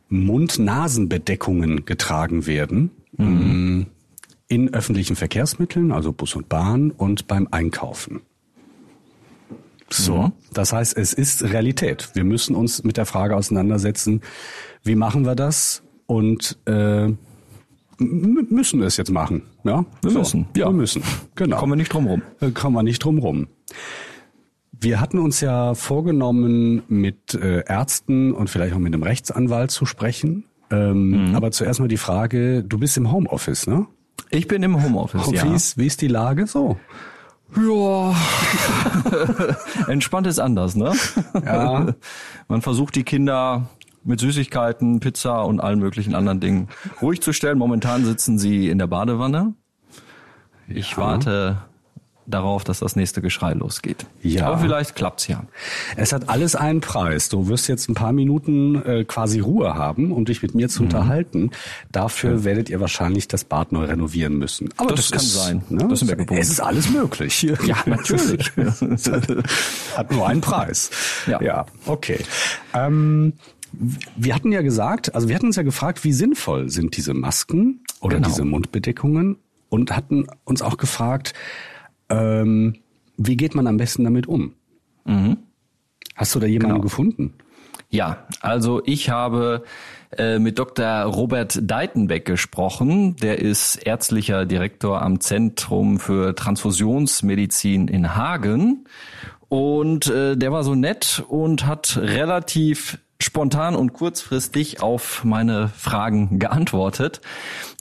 Mund-Nasen-Bedeckungen 0.09 1.85
getragen 1.85 2.47
werden. 2.47 2.89
mm, 3.17 3.83
In 4.47 4.73
öffentlichen 4.73 5.15
Verkehrsmitteln, 5.15 5.91
also 5.91 6.11
Bus 6.11 6.35
und 6.35 6.49
Bahn 6.49 6.89
und 6.89 7.27
beim 7.27 7.47
Einkaufen. 7.51 8.21
So, 9.91 10.31
das 10.51 10.73
heißt, 10.73 10.97
es 10.97 11.13
ist 11.13 11.43
Realität. 11.43 12.09
Wir 12.15 12.23
müssen 12.23 12.55
uns 12.55 12.83
mit 12.83 12.97
der 12.97 13.05
Frage 13.05 13.35
auseinandersetzen, 13.35 14.21
wie 14.81 14.95
machen 14.95 15.25
wir 15.27 15.35
das 15.35 15.83
und 16.07 16.57
äh, 16.65 17.09
müssen 17.99 18.79
wir 18.79 18.87
es 18.87 18.97
jetzt 18.97 19.11
machen. 19.11 19.43
Ja, 19.63 19.85
Wir 20.01 20.11
so, 20.11 20.19
müssen, 20.19 20.47
ja. 20.55 20.67
Wir 20.67 20.73
müssen, 20.73 21.01
genau. 21.35 21.57
Kommen 21.57 21.73
wir 21.73 21.77
nicht 21.77 21.93
drum 21.93 22.07
rum. 22.07 22.21
Kommen 22.53 22.75
wir 22.75 22.83
nicht 22.83 23.03
drum 23.03 23.17
rum. 23.19 23.47
Wir 24.79 25.01
hatten 25.01 25.17
uns 25.17 25.41
ja 25.41 25.73
vorgenommen, 25.73 26.83
mit 26.87 27.33
äh, 27.33 27.63
Ärzten 27.65 28.31
und 28.33 28.49
vielleicht 28.49 28.75
auch 28.75 28.79
mit 28.79 28.93
einem 28.93 29.01
Rechtsanwalt 29.03 29.71
zu 29.71 29.85
sprechen. 29.85 30.45
Ähm, 30.69 31.33
Aber 31.35 31.51
zuerst 31.51 31.79
mal 31.79 31.87
die 31.87 31.97
Frage, 31.97 32.63
du 32.63 32.77
bist 32.77 32.97
im 32.97 33.11
Homeoffice, 33.11 33.67
ne? 33.67 33.87
Ich 34.29 34.47
bin 34.47 34.61
im 34.63 34.83
Homeoffice, 34.83 35.27
Und 35.27 35.35
ja. 35.35 35.43
wie, 35.49 35.55
ist, 35.55 35.77
wie 35.77 35.87
ist 35.87 36.01
die 36.01 36.07
Lage 36.07 36.45
so? 36.45 36.77
Ja. 37.55 38.13
Entspannt 39.87 40.27
ist 40.27 40.39
anders, 40.39 40.75
ne? 40.75 40.91
Ja. 41.45 41.95
Man 42.49 42.61
versucht 42.61 42.95
die 42.95 43.03
Kinder 43.03 43.69
mit 44.07 44.19
Süßigkeiten, 44.19 44.99
Pizza 44.99 45.45
und 45.45 45.59
allen 45.59 45.79
möglichen 45.79 46.15
anderen 46.15 46.39
Dingen 46.39 46.69
ruhig 47.01 47.21
zu 47.21 47.33
stellen. 47.33 47.57
Momentan 47.57 48.05
sitzen 48.05 48.39
sie 48.39 48.69
in 48.69 48.77
der 48.77 48.87
Badewanne. 48.87 49.53
Ich 50.67 50.97
warte 50.97 51.57
darauf, 52.27 52.63
dass 52.63 52.79
das 52.79 52.95
nächste 52.95 53.21
Geschrei 53.21 53.53
losgeht. 53.53 54.05
Ja. 54.21 54.47
Aber 54.47 54.59
vielleicht 54.59 54.95
klappt's 54.95 55.27
ja. 55.27 55.45
Es 55.95 56.11
hat 56.11 56.29
alles 56.29 56.55
einen 56.55 56.81
Preis. 56.81 57.29
Du 57.29 57.47
wirst 57.47 57.67
jetzt 57.69 57.89
ein 57.89 57.93
paar 57.93 58.11
Minuten 58.11 58.83
äh, 58.83 59.05
quasi 59.05 59.39
Ruhe 59.39 59.75
haben, 59.75 60.11
um 60.11 60.25
dich 60.25 60.41
mit 60.41 60.53
mir 60.53 60.67
zu 60.67 60.83
mhm. 60.83 60.87
unterhalten. 60.87 61.51
Dafür 61.91 62.31
ja. 62.31 62.43
werdet 62.43 62.69
ihr 62.69 62.79
wahrscheinlich 62.81 63.27
das 63.27 63.45
Bad 63.45 63.71
neu 63.71 63.85
renovieren 63.85 64.37
müssen. 64.37 64.69
Aber 64.77 64.89
das, 64.89 65.09
das 65.09 65.11
kann 65.11 65.21
ist, 65.21 65.33
sein. 65.33 65.63
Ne? 65.69 65.87
Das 65.89 66.01
gewohnt. 66.01 66.31
Es 66.31 66.49
ist 66.49 66.59
alles 66.59 66.89
möglich. 66.89 67.47
Ja, 67.67 67.77
natürlich. 67.85 68.51
hat 69.95 70.11
nur 70.11 70.27
einen 70.27 70.41
Preis. 70.41 70.91
Ja, 71.27 71.41
ja 71.41 71.65
okay. 71.85 72.19
Ähm, 72.73 73.33
wir 74.15 74.35
hatten 74.35 74.51
ja 74.51 74.61
gesagt, 74.61 75.13
also 75.15 75.27
wir 75.27 75.35
hatten 75.35 75.47
uns 75.47 75.55
ja 75.55 75.63
gefragt, 75.63 76.03
wie 76.03 76.13
sinnvoll 76.13 76.69
sind 76.69 76.97
diese 76.97 77.13
Masken 77.13 77.81
oder 78.01 78.17
genau. 78.17 78.27
diese 78.27 78.45
Mundbedeckungen 78.45 79.37
und 79.69 79.95
hatten 79.95 80.27
uns 80.43 80.61
auch 80.61 80.77
gefragt, 80.77 81.33
ähm, 82.09 82.75
wie 83.17 83.37
geht 83.37 83.55
man 83.55 83.67
am 83.67 83.77
besten 83.77 84.03
damit 84.03 84.27
um? 84.27 84.53
Mhm. 85.05 85.37
Hast 86.15 86.35
du 86.35 86.39
da 86.39 86.47
jemanden 86.47 86.75
genau. 86.75 86.83
gefunden? 86.83 87.33
Ja, 87.89 88.27
also 88.41 88.81
ich 88.85 89.09
habe 89.09 89.63
äh, 90.17 90.39
mit 90.39 90.59
Dr. 90.59 91.03
Robert 91.03 91.59
Deitenbeck 91.61 92.25
gesprochen. 92.25 93.15
Der 93.17 93.39
ist 93.39 93.77
ärztlicher 93.77 94.45
Direktor 94.45 95.01
am 95.01 95.19
Zentrum 95.19 95.99
für 95.99 96.35
Transfusionsmedizin 96.35 97.87
in 97.87 98.15
Hagen. 98.15 98.85
Und 99.47 100.07
äh, 100.07 100.35
der 100.35 100.51
war 100.51 100.63
so 100.63 100.75
nett 100.75 101.23
und 101.29 101.65
hat 101.65 101.97
relativ 101.97 102.99
spontan 103.19 103.75
und 103.75 103.93
kurzfristig 103.93 104.81
auf 104.81 105.23
meine 105.23 105.69
Fragen 105.69 106.39
geantwortet. 106.39 107.21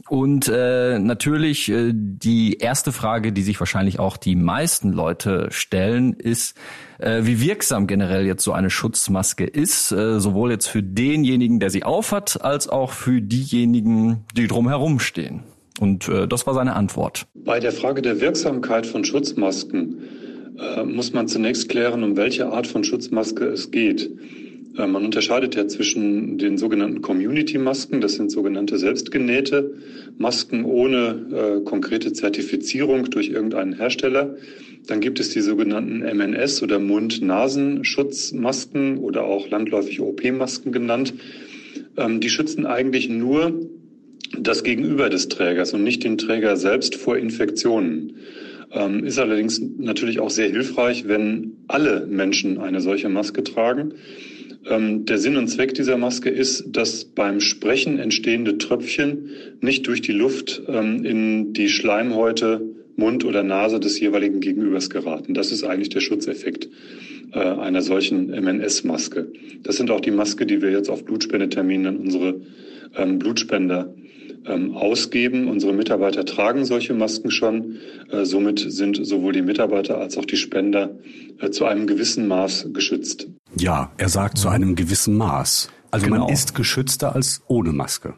Und 0.08 0.48
äh, 0.48 0.98
natürlich 0.98 1.68
äh, 1.68 1.92
die 1.92 2.58
erste 2.58 2.92
Frage, 2.92 3.32
die 3.32 3.42
sich 3.42 3.58
wahrscheinlich 3.58 3.98
auch 3.98 4.16
die 4.16 4.36
meisten 4.36 4.92
Leute 4.92 5.48
stellen, 5.50 6.12
ist, 6.12 6.56
äh, 6.98 7.22
wie 7.22 7.40
wirksam 7.40 7.86
generell 7.86 8.24
jetzt 8.24 8.44
so 8.44 8.52
eine 8.52 8.70
Schutzmaske 8.70 9.44
ist, 9.44 9.90
äh, 9.92 10.20
sowohl 10.20 10.52
jetzt 10.52 10.68
für 10.68 10.82
denjenigen, 10.82 11.58
der 11.58 11.70
sie 11.70 11.82
aufhat, 11.82 12.40
als 12.42 12.68
auch 12.68 12.92
für 12.92 13.20
diejenigen, 13.20 14.24
die 14.36 14.46
drumherum 14.46 15.00
stehen. 15.00 15.42
Und 15.80 16.08
äh, 16.08 16.26
das 16.26 16.46
war 16.46 16.54
seine 16.54 16.74
Antwort. 16.74 17.26
Bei 17.34 17.60
der 17.60 17.72
Frage 17.72 18.00
der 18.00 18.20
Wirksamkeit 18.20 18.86
von 18.86 19.04
Schutzmasken 19.04 19.98
äh, 20.58 20.84
muss 20.84 21.12
man 21.12 21.28
zunächst 21.28 21.68
klären, 21.68 22.02
um 22.02 22.16
welche 22.16 22.46
Art 22.46 22.66
von 22.66 22.84
Schutzmaske 22.84 23.44
es 23.46 23.70
geht. 23.70 24.10
Äh, 24.76 24.86
man 24.86 25.04
unterscheidet 25.04 25.54
ja 25.54 25.68
zwischen 25.68 26.38
den 26.38 26.56
sogenannten 26.58 27.02
Community-Masken, 27.02 28.00
das 28.00 28.14
sind 28.14 28.30
sogenannte 28.30 28.78
selbstgenähte 28.78 29.74
Masken 30.18 30.64
ohne 30.64 31.60
äh, 31.60 31.64
konkrete 31.64 32.12
Zertifizierung 32.12 33.10
durch 33.10 33.28
irgendeinen 33.28 33.74
Hersteller. 33.74 34.36
Dann 34.86 35.00
gibt 35.00 35.18
es 35.18 35.30
die 35.30 35.40
sogenannten 35.40 36.00
MNS 36.00 36.62
oder 36.62 36.78
Mund-Nasenschutzmasken 36.78 38.98
oder 38.98 39.24
auch 39.24 39.50
landläufig 39.50 40.00
OP-Masken 40.00 40.70
genannt. 40.72 41.14
Ähm, 41.96 42.20
die 42.20 42.28
schützen 42.28 42.66
eigentlich 42.66 43.08
nur 43.08 43.68
das 44.38 44.62
Gegenüber 44.64 45.08
des 45.08 45.28
Trägers 45.28 45.72
und 45.72 45.82
nicht 45.82 46.04
den 46.04 46.18
Träger 46.18 46.56
selbst 46.56 46.96
vor 46.96 47.16
Infektionen. 47.16 48.16
Ähm, 48.72 49.04
ist 49.04 49.18
allerdings 49.18 49.60
natürlich 49.78 50.20
auch 50.20 50.30
sehr 50.30 50.48
hilfreich, 50.48 51.08
wenn 51.08 51.56
alle 51.68 52.06
Menschen 52.06 52.58
eine 52.58 52.80
solche 52.80 53.08
Maske 53.08 53.44
tragen. 53.44 53.94
Ähm, 54.68 55.04
der 55.04 55.18
Sinn 55.18 55.36
und 55.36 55.48
Zweck 55.48 55.74
dieser 55.74 55.96
Maske 55.96 56.30
ist, 56.30 56.64
dass 56.68 57.04
beim 57.04 57.40
Sprechen 57.40 57.98
entstehende 57.98 58.58
Tröpfchen 58.58 59.30
nicht 59.60 59.86
durch 59.86 60.02
die 60.02 60.12
Luft 60.12 60.62
ähm, 60.68 61.04
in 61.04 61.52
die 61.52 61.68
Schleimhäute, 61.68 62.62
Mund 62.96 63.24
oder 63.24 63.42
Nase 63.42 63.78
des 63.78 64.00
jeweiligen 64.00 64.40
Gegenübers 64.40 64.90
geraten. 64.90 65.34
Das 65.34 65.52
ist 65.52 65.64
eigentlich 65.64 65.90
der 65.90 66.00
Schutzeffekt 66.00 66.68
äh, 67.32 67.38
einer 67.38 67.82
solchen 67.82 68.30
MNS-Maske. 68.30 69.32
Das 69.62 69.76
sind 69.76 69.90
auch 69.90 70.00
die 70.00 70.10
Maske, 70.10 70.46
die 70.46 70.62
wir 70.62 70.70
jetzt 70.70 70.88
auf 70.88 71.04
Blutspendeterminen 71.04 71.86
an 71.86 71.96
unsere 71.98 72.40
ähm, 74.46 74.76
ausgeben. 74.76 75.48
Unsere 75.48 75.72
Mitarbeiter 75.72 76.24
tragen 76.24 76.64
solche 76.64 76.94
Masken 76.94 77.30
schon. 77.30 77.76
Äh, 78.10 78.24
somit 78.24 78.58
sind 78.58 79.04
sowohl 79.04 79.32
die 79.32 79.42
Mitarbeiter 79.42 79.98
als 79.98 80.18
auch 80.18 80.24
die 80.24 80.36
Spender 80.36 80.90
äh, 81.40 81.50
zu 81.50 81.64
einem 81.64 81.86
gewissen 81.86 82.28
Maß 82.28 82.68
geschützt. 82.72 83.28
Ja, 83.58 83.92
er 83.96 84.08
sagt 84.08 84.38
zu 84.38 84.48
einem 84.48 84.74
gewissen 84.74 85.16
Maß. 85.16 85.70
Also 85.90 86.06
genau. 86.06 86.24
man 86.24 86.32
ist 86.32 86.54
geschützter 86.54 87.14
als 87.14 87.42
ohne 87.46 87.72
Maske. 87.72 88.14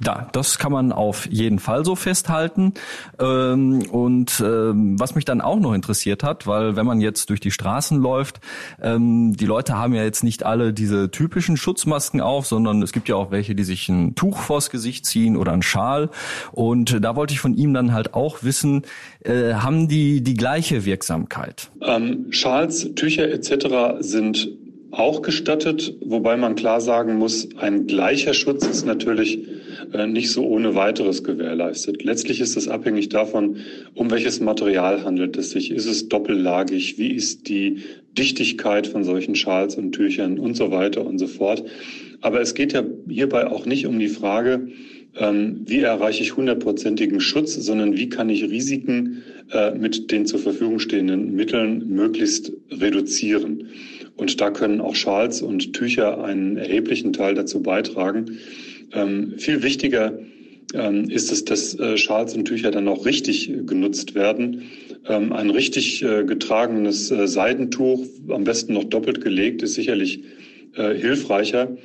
Da, 0.00 0.28
das 0.32 0.58
kann 0.58 0.72
man 0.72 0.92
auf 0.92 1.26
jeden 1.26 1.58
Fall 1.58 1.84
so 1.84 1.96
festhalten. 1.96 2.74
Ähm, 3.18 3.82
und 3.90 4.42
ähm, 4.44 4.98
was 4.98 5.14
mich 5.14 5.24
dann 5.24 5.40
auch 5.40 5.58
noch 5.58 5.74
interessiert 5.74 6.22
hat, 6.22 6.46
weil 6.46 6.76
wenn 6.76 6.86
man 6.86 7.00
jetzt 7.00 7.30
durch 7.30 7.40
die 7.40 7.50
Straßen 7.50 7.98
läuft, 7.98 8.40
ähm, 8.80 9.36
die 9.36 9.46
Leute 9.46 9.76
haben 9.76 9.94
ja 9.94 10.04
jetzt 10.04 10.24
nicht 10.24 10.44
alle 10.44 10.72
diese 10.72 11.10
typischen 11.10 11.56
Schutzmasken 11.56 12.20
auf, 12.20 12.46
sondern 12.46 12.82
es 12.82 12.92
gibt 12.92 13.08
ja 13.08 13.16
auch 13.16 13.30
welche, 13.30 13.54
die 13.54 13.64
sich 13.64 13.88
ein 13.88 14.14
Tuch 14.14 14.38
vors 14.38 14.70
Gesicht 14.70 15.06
ziehen 15.06 15.36
oder 15.36 15.52
einen 15.52 15.62
Schal. 15.62 16.10
Und 16.52 17.04
da 17.04 17.16
wollte 17.16 17.32
ich 17.32 17.40
von 17.40 17.54
ihm 17.54 17.74
dann 17.74 17.92
halt 17.92 18.14
auch 18.14 18.42
wissen, 18.42 18.82
äh, 19.24 19.54
haben 19.54 19.88
die 19.88 20.22
die 20.22 20.34
gleiche 20.34 20.84
Wirksamkeit? 20.84 21.70
Ähm, 21.82 22.26
Schals, 22.30 22.94
Tücher 22.94 23.28
etc. 23.30 24.00
sind 24.00 24.48
auch 24.90 25.22
gestattet, 25.22 25.94
wobei 26.00 26.36
man 26.36 26.54
klar 26.54 26.80
sagen 26.80 27.16
muss, 27.16 27.48
ein 27.56 27.86
gleicher 27.86 28.34
Schutz 28.34 28.66
ist 28.66 28.86
natürlich 28.86 29.40
äh, 29.92 30.06
nicht 30.06 30.30
so 30.30 30.46
ohne 30.46 30.74
weiteres 30.74 31.24
gewährleistet. 31.24 32.04
Letztlich 32.04 32.40
ist 32.40 32.56
es 32.56 32.68
abhängig 32.68 33.08
davon, 33.10 33.58
um 33.94 34.10
welches 34.10 34.40
Material 34.40 35.04
handelt 35.04 35.36
es 35.36 35.50
sich. 35.50 35.70
Ist 35.70 35.86
es 35.86 36.08
doppellagig? 36.08 36.98
Wie 36.98 37.12
ist 37.12 37.48
die 37.48 37.82
Dichtigkeit 38.18 38.86
von 38.86 39.04
solchen 39.04 39.36
Schals 39.36 39.76
und 39.76 39.92
Tüchern 39.92 40.38
und 40.38 40.56
so 40.56 40.70
weiter 40.70 41.06
und 41.06 41.18
so 41.18 41.28
fort. 41.28 41.64
Aber 42.20 42.40
es 42.40 42.54
geht 42.54 42.72
ja 42.72 42.84
hierbei 43.08 43.46
auch 43.46 43.64
nicht 43.64 43.86
um 43.86 43.98
die 43.98 44.08
Frage, 44.08 44.68
ähm, 45.16 45.62
wie 45.66 45.78
erreiche 45.78 46.22
ich 46.22 46.36
hundertprozentigen 46.36 47.20
Schutz, 47.20 47.54
sondern 47.54 47.96
wie 47.96 48.08
kann 48.08 48.28
ich 48.28 48.42
Risiken 48.42 49.22
äh, 49.52 49.72
mit 49.72 50.10
den 50.10 50.26
zur 50.26 50.40
Verfügung 50.40 50.80
stehenden 50.80 51.34
Mitteln 51.34 51.88
möglichst 51.88 52.52
reduzieren. 52.70 53.68
Und 54.18 54.40
da 54.40 54.50
können 54.50 54.80
auch 54.80 54.94
Schals 54.94 55.40
und 55.40 55.72
Tücher 55.72 56.22
einen 56.22 56.56
erheblichen 56.58 57.12
Teil 57.12 57.34
dazu 57.34 57.62
beitragen. 57.62 58.38
Ähm, 58.92 59.34
viel 59.38 59.62
wichtiger 59.62 60.18
ähm, 60.74 61.08
ist 61.08 61.32
es, 61.32 61.44
dass 61.44 61.78
äh, 61.78 61.96
Schals 61.96 62.34
und 62.34 62.44
Tücher 62.44 62.70
dann 62.70 62.88
auch 62.88 63.06
richtig 63.06 63.50
genutzt 63.64 64.14
werden. 64.14 64.64
Ähm, 65.08 65.32
ein 65.32 65.50
richtig 65.50 66.02
äh, 66.02 66.24
getragenes 66.24 67.10
äh, 67.10 67.26
Seidentuch, 67.26 68.04
am 68.28 68.44
besten 68.44 68.74
noch 68.74 68.84
doppelt 68.84 69.22
gelegt, 69.22 69.62
ist 69.62 69.74
sicherlich 69.74 70.20
äh, 70.74 70.94
hilfreicher 70.94 71.76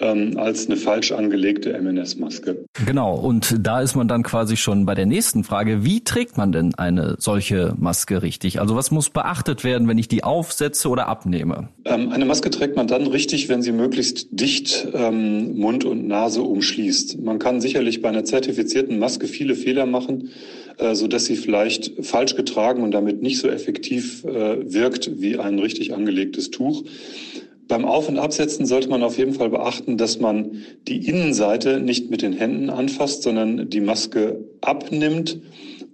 ähm, 0.00 0.36
als 0.36 0.66
eine 0.66 0.76
falsch 0.76 1.12
angelegte 1.12 1.78
MNS-Maske. 1.78 2.64
Genau, 2.86 3.14
und 3.14 3.56
da 3.66 3.80
ist 3.80 3.94
man 3.94 4.08
dann 4.08 4.22
quasi 4.22 4.56
schon 4.56 4.86
bei 4.86 4.94
der 4.94 5.06
nächsten 5.06 5.44
Frage, 5.44 5.84
wie 5.84 6.02
trägt 6.02 6.36
man 6.36 6.52
denn 6.52 6.74
eine 6.74 7.16
solche 7.18 7.74
Maske 7.78 8.22
richtig? 8.22 8.60
Also 8.60 8.76
was 8.76 8.90
muss 8.90 9.10
beachtet 9.10 9.62
werden, 9.62 9.88
wenn 9.88 9.98
ich 9.98 10.08
die 10.08 10.24
aufsetze 10.24 10.88
oder 10.88 11.08
abnehme? 11.08 11.68
Ähm, 11.84 12.10
eine 12.10 12.24
Maske 12.24 12.50
trägt 12.50 12.76
man 12.76 12.86
dann 12.86 13.06
richtig, 13.06 13.48
wenn 13.48 13.62
sie 13.62 13.72
möglichst 13.72 14.28
dicht 14.30 14.88
ähm, 14.94 15.58
Mund 15.58 15.84
und 15.84 16.06
Nase 16.06 16.42
umschließt. 16.42 17.20
Man 17.20 17.38
kann 17.38 17.60
sicherlich 17.60 18.02
bei 18.02 18.08
einer 18.08 18.24
zertifizierten 18.24 18.98
Maske 18.98 19.26
viele 19.26 19.54
Fehler 19.54 19.86
machen, 19.86 20.30
äh, 20.78 20.94
so 20.94 21.06
dass 21.08 21.26
sie 21.26 21.36
vielleicht 21.36 22.04
falsch 22.04 22.36
getragen 22.36 22.82
und 22.82 22.92
damit 22.92 23.22
nicht 23.22 23.38
so 23.38 23.48
effektiv 23.48 24.24
äh, 24.24 24.72
wirkt 24.72 25.20
wie 25.20 25.38
ein 25.38 25.58
richtig 25.58 25.94
angelegtes 25.94 26.50
Tuch. 26.50 26.84
Beim 27.70 27.84
Auf- 27.84 28.08
und 28.08 28.18
Absetzen 28.18 28.66
sollte 28.66 28.88
man 28.88 29.04
auf 29.04 29.16
jeden 29.16 29.32
Fall 29.32 29.48
beachten, 29.48 29.96
dass 29.96 30.18
man 30.18 30.64
die 30.88 31.06
Innenseite 31.06 31.78
nicht 31.78 32.10
mit 32.10 32.20
den 32.20 32.32
Händen 32.32 32.68
anfasst, 32.68 33.22
sondern 33.22 33.70
die 33.70 33.80
Maske 33.80 34.44
abnimmt 34.60 35.38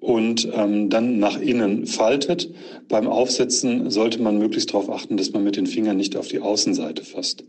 und 0.01 0.49
ähm, 0.53 0.89
dann 0.89 1.19
nach 1.19 1.39
innen 1.41 1.87
faltet. 1.87 2.51
Beim 2.89 3.09
Aufsetzen 3.09 3.91
sollte 3.91 4.23
man 4.23 4.39
möglichst 4.39 4.71
darauf 4.71 4.89
achten, 4.91 5.17
dass 5.17 5.33
man 5.33 5.43
mit 5.43 5.57
den 5.57 5.67
Fingern 5.67 5.97
nicht 5.97 6.17
auf 6.17 6.29
die 6.29 6.41
Außenseite 6.41 7.05
fasst. 7.05 7.45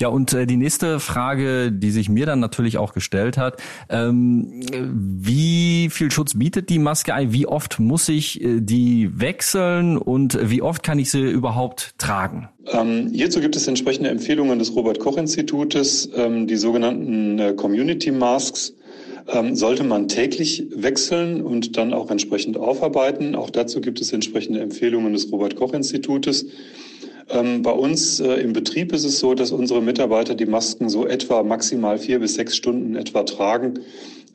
Ja, 0.00 0.08
und 0.08 0.32
äh, 0.32 0.46
die 0.46 0.56
nächste 0.56 0.98
Frage, 0.98 1.70
die 1.70 1.90
sich 1.90 2.08
mir 2.08 2.26
dann 2.26 2.40
natürlich 2.40 2.78
auch 2.78 2.92
gestellt 2.92 3.36
hat, 3.36 3.62
ähm, 3.88 4.60
wie 4.72 5.88
viel 5.90 6.10
Schutz 6.10 6.34
bietet 6.34 6.68
die 6.68 6.78
Maske 6.78 7.14
ein? 7.14 7.32
Wie 7.32 7.46
oft 7.46 7.78
muss 7.78 8.08
ich 8.08 8.42
äh, 8.42 8.60
die 8.60 9.10
wechseln 9.20 9.96
und 9.96 10.38
wie 10.50 10.62
oft 10.62 10.82
kann 10.82 10.98
ich 10.98 11.10
sie 11.10 11.20
überhaupt 11.20 11.94
tragen? 11.98 12.48
Ähm, 12.66 13.10
hierzu 13.12 13.40
gibt 13.40 13.56
es 13.56 13.66
entsprechende 13.66 14.10
Empfehlungen 14.10 14.58
des 14.58 14.74
Robert 14.74 14.98
Koch 14.98 15.16
Institutes, 15.16 16.08
ähm, 16.14 16.46
die 16.46 16.56
sogenannten 16.56 17.38
äh, 17.38 17.52
Community 17.54 18.10
Masks 18.10 18.74
ähm, 19.28 19.54
sollte 19.54 19.84
man 19.84 20.08
täglich 20.08 20.66
wechseln 20.74 21.42
und 21.42 21.76
dann 21.76 21.92
auch 21.92 22.10
entsprechend 22.10 22.56
aufarbeiten. 22.56 23.34
Auch 23.34 23.50
dazu 23.50 23.80
gibt 23.80 24.00
es 24.00 24.12
entsprechende 24.12 24.60
Empfehlungen 24.60 25.12
des 25.12 25.30
Robert 25.32 25.56
Koch 25.56 25.72
Institutes. 25.72 26.46
Ähm, 27.28 27.62
bei 27.62 27.72
uns 27.72 28.20
äh, 28.20 28.34
im 28.34 28.52
Betrieb 28.52 28.92
ist 28.92 29.04
es 29.04 29.18
so, 29.20 29.34
dass 29.34 29.52
unsere 29.52 29.80
Mitarbeiter 29.82 30.34
die 30.34 30.46
Masken 30.46 30.88
so 30.88 31.06
etwa 31.06 31.42
maximal 31.42 31.98
vier 31.98 32.18
bis 32.18 32.34
sechs 32.34 32.56
Stunden 32.56 32.96
etwa 32.96 33.22
tragen. 33.22 33.80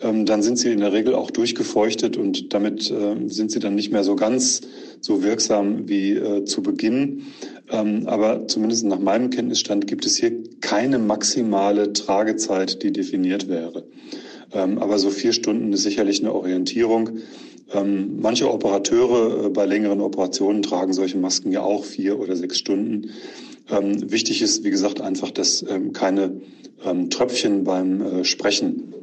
ähm, 0.02 0.26
dann 0.26 0.42
sind 0.42 0.58
sie 0.58 0.72
in 0.72 0.80
der 0.80 0.94
Regel 0.94 1.16
auch 1.16 1.32
durchgefeuchtet 1.32 2.18
und 2.18 2.54
damit 2.54 2.92
äh, 2.92 3.16
sind 3.28 3.52
sie 3.52 3.60
dann 3.60 3.76
nicht 3.76 3.92
mehr 3.92 4.04
so 4.04 4.16
ganz 4.16 4.62
so 5.02 5.24
wirksam 5.24 5.88
wie 5.88 6.12
äh, 6.12 6.44
zu 6.46 6.62
Beginn. 6.62 7.24
Ähm, 7.72 8.08
aber 8.08 8.48
zumindest 8.48 8.86
nach 8.86 9.00
meinem 9.00 9.30
Kenntnisstand 9.30 9.88
gibt 9.88 10.06
es 10.06 10.18
hier 10.18 10.32
keine 10.62 11.00
maximale 11.00 11.94
Tragezeit, 11.94 12.84
die 12.84 12.92
definiert 12.92 13.48
wäre. 13.48 13.84
Ähm, 14.54 14.78
aber 14.80 15.00
so 15.00 15.10
vier 15.10 15.34
Stunden 15.34 15.74
ist 15.74 15.84
sicherlich 15.84 16.22
eine 16.22 16.34
Orientierung. 16.34 17.20
Ähm, 17.74 18.20
manche 18.22 18.52
Operateure 18.52 19.46
äh, 19.46 19.50
bei 19.50 19.66
längeren 19.66 20.02
Operationen 20.02 20.62
tragen 20.62 20.94
solche 20.94 21.18
Masken 21.18 21.52
ja 21.52 21.62
auch 21.62 21.84
vier 21.84 22.20
oder 22.20 22.36
sechs 22.36 22.58
Stunden. 22.58 23.12
Ähm, 23.70 24.12
wichtig 24.12 24.42
ist, 24.42 24.64
wie 24.64 24.70
gesagt, 24.70 25.02
einfach, 25.02 25.32
dass 25.32 25.66
keine 25.94 26.42
Tröpfchen 27.10 27.64
beim 27.64 28.02
äh, 28.02 28.24
Sprechen 28.24 28.94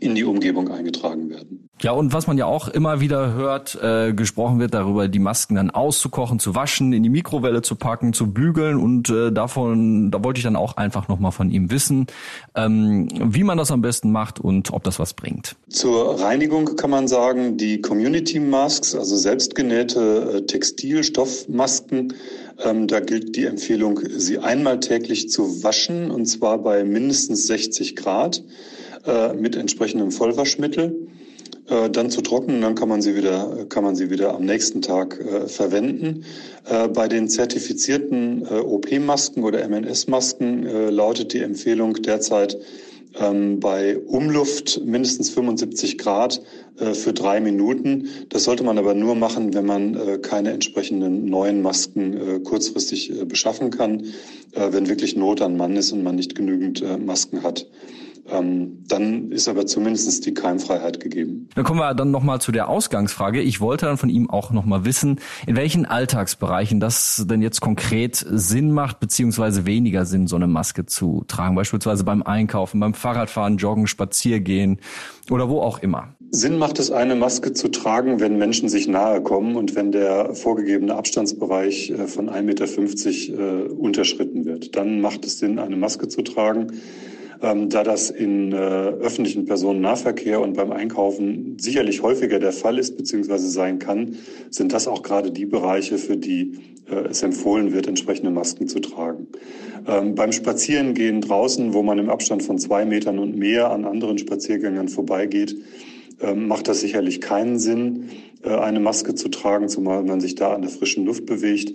in 0.00 0.14
die 0.14 0.24
Umgebung 0.24 0.68
eingetragen 0.68 1.30
werden. 1.30 1.69
Ja, 1.82 1.92
und 1.92 2.12
was 2.12 2.26
man 2.26 2.36
ja 2.36 2.44
auch 2.44 2.68
immer 2.68 3.00
wieder 3.00 3.32
hört, 3.32 3.78
äh, 3.82 4.12
gesprochen 4.12 4.60
wird 4.60 4.74
darüber, 4.74 5.08
die 5.08 5.18
Masken 5.18 5.54
dann 5.54 5.70
auszukochen, 5.70 6.38
zu 6.38 6.54
waschen, 6.54 6.92
in 6.92 7.02
die 7.02 7.08
Mikrowelle 7.08 7.62
zu 7.62 7.74
packen, 7.74 8.12
zu 8.12 8.30
bügeln 8.30 8.76
und 8.76 9.08
äh, 9.08 9.32
davon, 9.32 10.10
da 10.10 10.22
wollte 10.22 10.38
ich 10.38 10.44
dann 10.44 10.56
auch 10.56 10.76
einfach 10.76 11.08
nochmal 11.08 11.32
von 11.32 11.50
ihm 11.50 11.70
wissen, 11.70 12.06
ähm, 12.54 13.08
wie 13.18 13.44
man 13.44 13.56
das 13.56 13.70
am 13.70 13.80
besten 13.80 14.12
macht 14.12 14.38
und 14.38 14.74
ob 14.74 14.84
das 14.84 14.98
was 14.98 15.14
bringt. 15.14 15.56
Zur 15.70 16.20
Reinigung 16.20 16.76
kann 16.76 16.90
man 16.90 17.08
sagen, 17.08 17.56
die 17.56 17.80
Community 17.80 18.40
Masks, 18.40 18.94
also 18.94 19.16
selbstgenähte 19.16 20.34
äh, 20.34 20.46
Textilstoffmasken, 20.46 22.12
ähm, 22.62 22.88
da 22.88 23.00
gilt 23.00 23.36
die 23.36 23.46
Empfehlung, 23.46 24.00
sie 24.18 24.38
einmal 24.38 24.80
täglich 24.80 25.30
zu 25.30 25.62
waschen 25.62 26.10
und 26.10 26.26
zwar 26.26 26.58
bei 26.58 26.84
mindestens 26.84 27.46
60 27.46 27.96
Grad 27.96 28.44
äh, 29.06 29.32
mit 29.32 29.56
entsprechendem 29.56 30.10
Vollwaschmittel 30.10 31.08
dann 31.92 32.10
zu 32.10 32.20
trocknen, 32.20 32.60
dann 32.60 32.74
kann 32.74 32.88
man 32.88 33.00
sie 33.00 33.14
wieder, 33.14 33.66
kann 33.68 33.84
man 33.84 33.94
sie 33.94 34.10
wieder 34.10 34.34
am 34.34 34.44
nächsten 34.44 34.82
Tag 34.82 35.20
äh, 35.20 35.46
verwenden. 35.46 36.24
Äh, 36.68 36.88
bei 36.88 37.06
den 37.06 37.28
zertifizierten 37.28 38.44
äh, 38.44 38.58
OP-Masken 38.58 39.44
oder 39.44 39.66
MNS-Masken 39.68 40.66
äh, 40.66 40.90
lautet 40.90 41.32
die 41.32 41.38
Empfehlung 41.38 41.94
derzeit 41.94 42.58
ähm, 43.18 43.60
bei 43.60 43.98
Umluft 43.98 44.80
mindestens 44.84 45.30
75 45.30 45.98
Grad 45.98 46.40
äh, 46.78 46.94
für 46.94 47.12
drei 47.12 47.40
Minuten. 47.40 48.08
Das 48.28 48.44
sollte 48.44 48.64
man 48.64 48.78
aber 48.78 48.94
nur 48.94 49.14
machen, 49.14 49.54
wenn 49.54 49.66
man 49.66 49.94
äh, 49.94 50.18
keine 50.18 50.52
entsprechenden 50.52 51.26
neuen 51.26 51.62
Masken 51.62 52.14
äh, 52.16 52.40
kurzfristig 52.40 53.10
äh, 53.10 53.24
beschaffen 53.24 53.70
kann, 53.70 54.04
äh, 54.52 54.72
wenn 54.72 54.88
wirklich 54.88 55.16
Not 55.16 55.42
an 55.42 55.56
Mann 55.56 55.76
ist 55.76 55.92
und 55.92 56.02
man 56.02 56.16
nicht 56.16 56.34
genügend 56.34 56.82
äh, 56.82 56.98
Masken 56.98 57.42
hat. 57.42 57.66
Ähm, 58.32 58.84
dann 58.86 59.32
ist 59.32 59.48
aber 59.48 59.66
zumindest 59.66 60.24
die 60.26 60.34
Keimfreiheit 60.34 61.00
gegeben. 61.00 61.48
Dann 61.54 61.64
kommen 61.64 61.80
wir 61.80 61.94
dann 61.94 62.10
nochmal 62.10 62.40
zu 62.40 62.52
der 62.52 62.68
Ausgangsfrage. 62.68 63.40
Ich 63.40 63.60
wollte 63.60 63.86
dann 63.86 63.96
von 63.96 64.08
ihm 64.08 64.30
auch 64.30 64.50
nochmal 64.50 64.84
wissen, 64.84 65.20
in 65.46 65.56
welchen 65.56 65.86
Alltagsbereichen 65.86 66.80
das 66.80 67.24
denn 67.28 67.42
jetzt 67.42 67.60
konkret 67.60 68.16
Sinn 68.16 68.72
macht, 68.72 69.00
beziehungsweise 69.00 69.66
weniger 69.66 70.04
Sinn, 70.04 70.26
so 70.26 70.36
eine 70.36 70.46
Maske 70.46 70.86
zu 70.86 71.24
tragen. 71.26 71.54
Beispielsweise 71.56 72.04
beim 72.04 72.22
Einkaufen, 72.22 72.80
beim 72.80 72.94
Fahrradfahren, 72.94 73.56
Joggen, 73.56 73.86
Spaziergehen 73.86 74.78
oder 75.30 75.48
wo 75.48 75.60
auch 75.60 75.80
immer. 75.80 76.14
Sinn 76.32 76.58
macht 76.58 76.78
es, 76.78 76.92
eine 76.92 77.16
Maske 77.16 77.52
zu 77.52 77.68
tragen, 77.68 78.20
wenn 78.20 78.38
Menschen 78.38 78.68
sich 78.68 78.86
nahe 78.86 79.20
kommen 79.20 79.56
und 79.56 79.74
wenn 79.74 79.90
der 79.90 80.34
vorgegebene 80.34 80.94
Abstandsbereich 80.94 81.90
äh, 81.90 82.06
von 82.06 82.30
1,50 82.30 82.42
Meter 82.42 83.66
äh, 83.66 83.68
unterschritten 83.68 84.44
wird. 84.44 84.76
Dann 84.76 85.00
macht 85.00 85.24
es 85.24 85.40
Sinn, 85.40 85.58
eine 85.58 85.76
Maske 85.76 86.06
zu 86.06 86.22
tragen. 86.22 86.68
Ähm, 87.42 87.70
da 87.70 87.84
das 87.84 88.10
in 88.10 88.52
äh, 88.52 88.56
öffentlichen 88.56 89.46
Personennahverkehr 89.46 90.40
und 90.40 90.54
beim 90.54 90.72
Einkaufen 90.72 91.56
sicherlich 91.58 92.02
häufiger 92.02 92.38
der 92.38 92.52
Fall 92.52 92.78
ist 92.78 92.98
bzw. 92.98 93.38
sein 93.38 93.78
kann, 93.78 94.16
sind 94.50 94.72
das 94.72 94.86
auch 94.86 95.02
gerade 95.02 95.30
die 95.30 95.46
Bereiche, 95.46 95.96
für 95.96 96.18
die 96.18 96.58
äh, 96.90 97.08
es 97.08 97.22
empfohlen 97.22 97.72
wird, 97.72 97.86
entsprechende 97.86 98.30
Masken 98.30 98.68
zu 98.68 98.80
tragen. 98.80 99.28
Ähm, 99.86 100.14
beim 100.14 100.32
Spazierengehen 100.32 101.22
draußen, 101.22 101.72
wo 101.72 101.82
man 101.82 101.98
im 101.98 102.10
Abstand 102.10 102.42
von 102.42 102.58
zwei 102.58 102.84
Metern 102.84 103.18
und 103.18 103.36
mehr 103.36 103.70
an 103.70 103.86
anderen 103.86 104.18
Spaziergängern 104.18 104.88
vorbeigeht, 104.88 105.56
ähm, 106.20 106.46
macht 106.46 106.68
das 106.68 106.80
sicherlich 106.80 107.22
keinen 107.22 107.58
Sinn, 107.58 108.10
äh, 108.42 108.50
eine 108.50 108.80
Maske 108.80 109.14
zu 109.14 109.28
tragen, 109.28 109.68
zumal 109.68 110.02
man 110.02 110.20
sich 110.20 110.34
da 110.34 110.52
an 110.52 110.62
der 110.62 110.70
frischen 110.70 111.06
Luft 111.06 111.24
bewegt. 111.24 111.74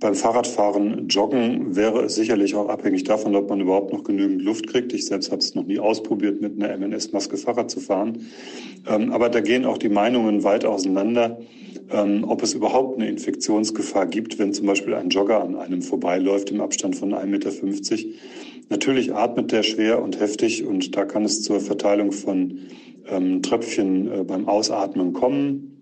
Beim 0.00 0.14
Fahrradfahren, 0.14 1.08
Joggen 1.08 1.76
wäre 1.76 2.04
es 2.04 2.14
sicherlich 2.14 2.54
auch 2.54 2.70
abhängig 2.70 3.04
davon, 3.04 3.36
ob 3.36 3.50
man 3.50 3.60
überhaupt 3.60 3.92
noch 3.92 4.02
genügend 4.02 4.40
Luft 4.40 4.66
kriegt. 4.66 4.94
Ich 4.94 5.04
selbst 5.04 5.30
habe 5.30 5.40
es 5.42 5.54
noch 5.54 5.66
nie 5.66 5.78
ausprobiert, 5.78 6.40
mit 6.40 6.60
einer 6.60 6.74
MNS-Maske 6.74 7.36
Fahrrad 7.36 7.70
zu 7.70 7.80
fahren. 7.80 8.26
Ähm, 8.88 9.12
aber 9.12 9.28
da 9.28 9.40
gehen 9.40 9.66
auch 9.66 9.76
die 9.76 9.90
Meinungen 9.90 10.42
weit 10.42 10.64
auseinander, 10.64 11.40
ähm, 11.90 12.24
ob 12.26 12.42
es 12.42 12.54
überhaupt 12.54 12.98
eine 12.98 13.10
Infektionsgefahr 13.10 14.06
gibt, 14.06 14.38
wenn 14.38 14.54
zum 14.54 14.66
Beispiel 14.66 14.94
ein 14.94 15.10
Jogger 15.10 15.42
an 15.42 15.54
einem 15.54 15.82
vorbeiläuft 15.82 16.50
im 16.50 16.62
Abstand 16.62 16.96
von 16.96 17.12
1,50 17.12 17.26
Meter. 17.26 17.50
Natürlich 18.70 19.14
atmet 19.14 19.52
der 19.52 19.62
schwer 19.62 20.02
und 20.02 20.18
heftig 20.18 20.64
und 20.64 20.96
da 20.96 21.04
kann 21.04 21.26
es 21.26 21.42
zur 21.42 21.60
Verteilung 21.60 22.12
von 22.12 22.60
ähm, 23.06 23.42
Tröpfchen 23.42 24.10
äh, 24.10 24.24
beim 24.24 24.48
Ausatmen 24.48 25.12
kommen. 25.12 25.79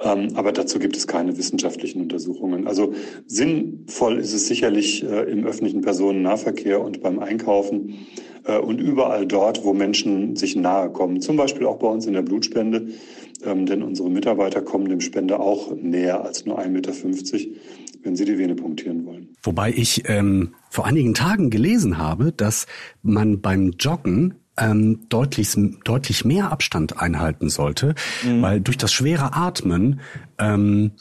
Ähm, 0.00 0.30
aber 0.34 0.52
dazu 0.52 0.78
gibt 0.78 0.96
es 0.96 1.06
keine 1.06 1.36
wissenschaftlichen 1.36 2.00
Untersuchungen. 2.00 2.66
Also 2.66 2.94
sinnvoll 3.26 4.18
ist 4.18 4.32
es 4.32 4.46
sicherlich 4.46 5.02
äh, 5.02 5.30
im 5.30 5.44
öffentlichen 5.44 5.80
Personennahverkehr 5.80 6.80
und 6.80 7.02
beim 7.02 7.18
Einkaufen 7.18 8.06
äh, 8.44 8.58
und 8.58 8.80
überall 8.80 9.26
dort, 9.26 9.64
wo 9.64 9.72
Menschen 9.72 10.36
sich 10.36 10.56
nahe 10.56 10.90
kommen. 10.90 11.20
Zum 11.20 11.36
Beispiel 11.36 11.66
auch 11.66 11.78
bei 11.78 11.88
uns 11.88 12.06
in 12.06 12.12
der 12.12 12.22
Blutspende. 12.22 12.88
Ähm, 13.44 13.66
denn 13.66 13.82
unsere 13.82 14.10
Mitarbeiter 14.10 14.62
kommen 14.62 14.88
dem 14.88 15.00
Spender 15.00 15.38
auch 15.38 15.72
näher 15.74 16.24
als 16.24 16.44
nur 16.44 16.58
1,50 16.58 16.68
Meter, 16.70 16.92
wenn 18.02 18.16
sie 18.16 18.24
die 18.24 18.36
Vene 18.36 18.56
punktieren 18.56 19.04
wollen. 19.06 19.28
Wobei 19.42 19.70
ich 19.70 20.02
ähm, 20.08 20.54
vor 20.70 20.86
einigen 20.86 21.14
Tagen 21.14 21.50
gelesen 21.50 21.98
habe, 21.98 22.32
dass 22.32 22.66
man 23.02 23.40
beim 23.40 23.74
Joggen 23.78 24.34
ähm, 24.58 25.00
deutlich, 25.08 25.56
deutlich 25.84 26.24
mehr 26.24 26.52
Abstand 26.52 27.00
einhalten 27.00 27.48
sollte, 27.48 27.94
mhm. 28.24 28.42
weil 28.42 28.60
durch 28.60 28.76
das 28.76 28.92
schwere 28.92 29.34
Atmen 29.34 30.00
ähm, 30.38 30.92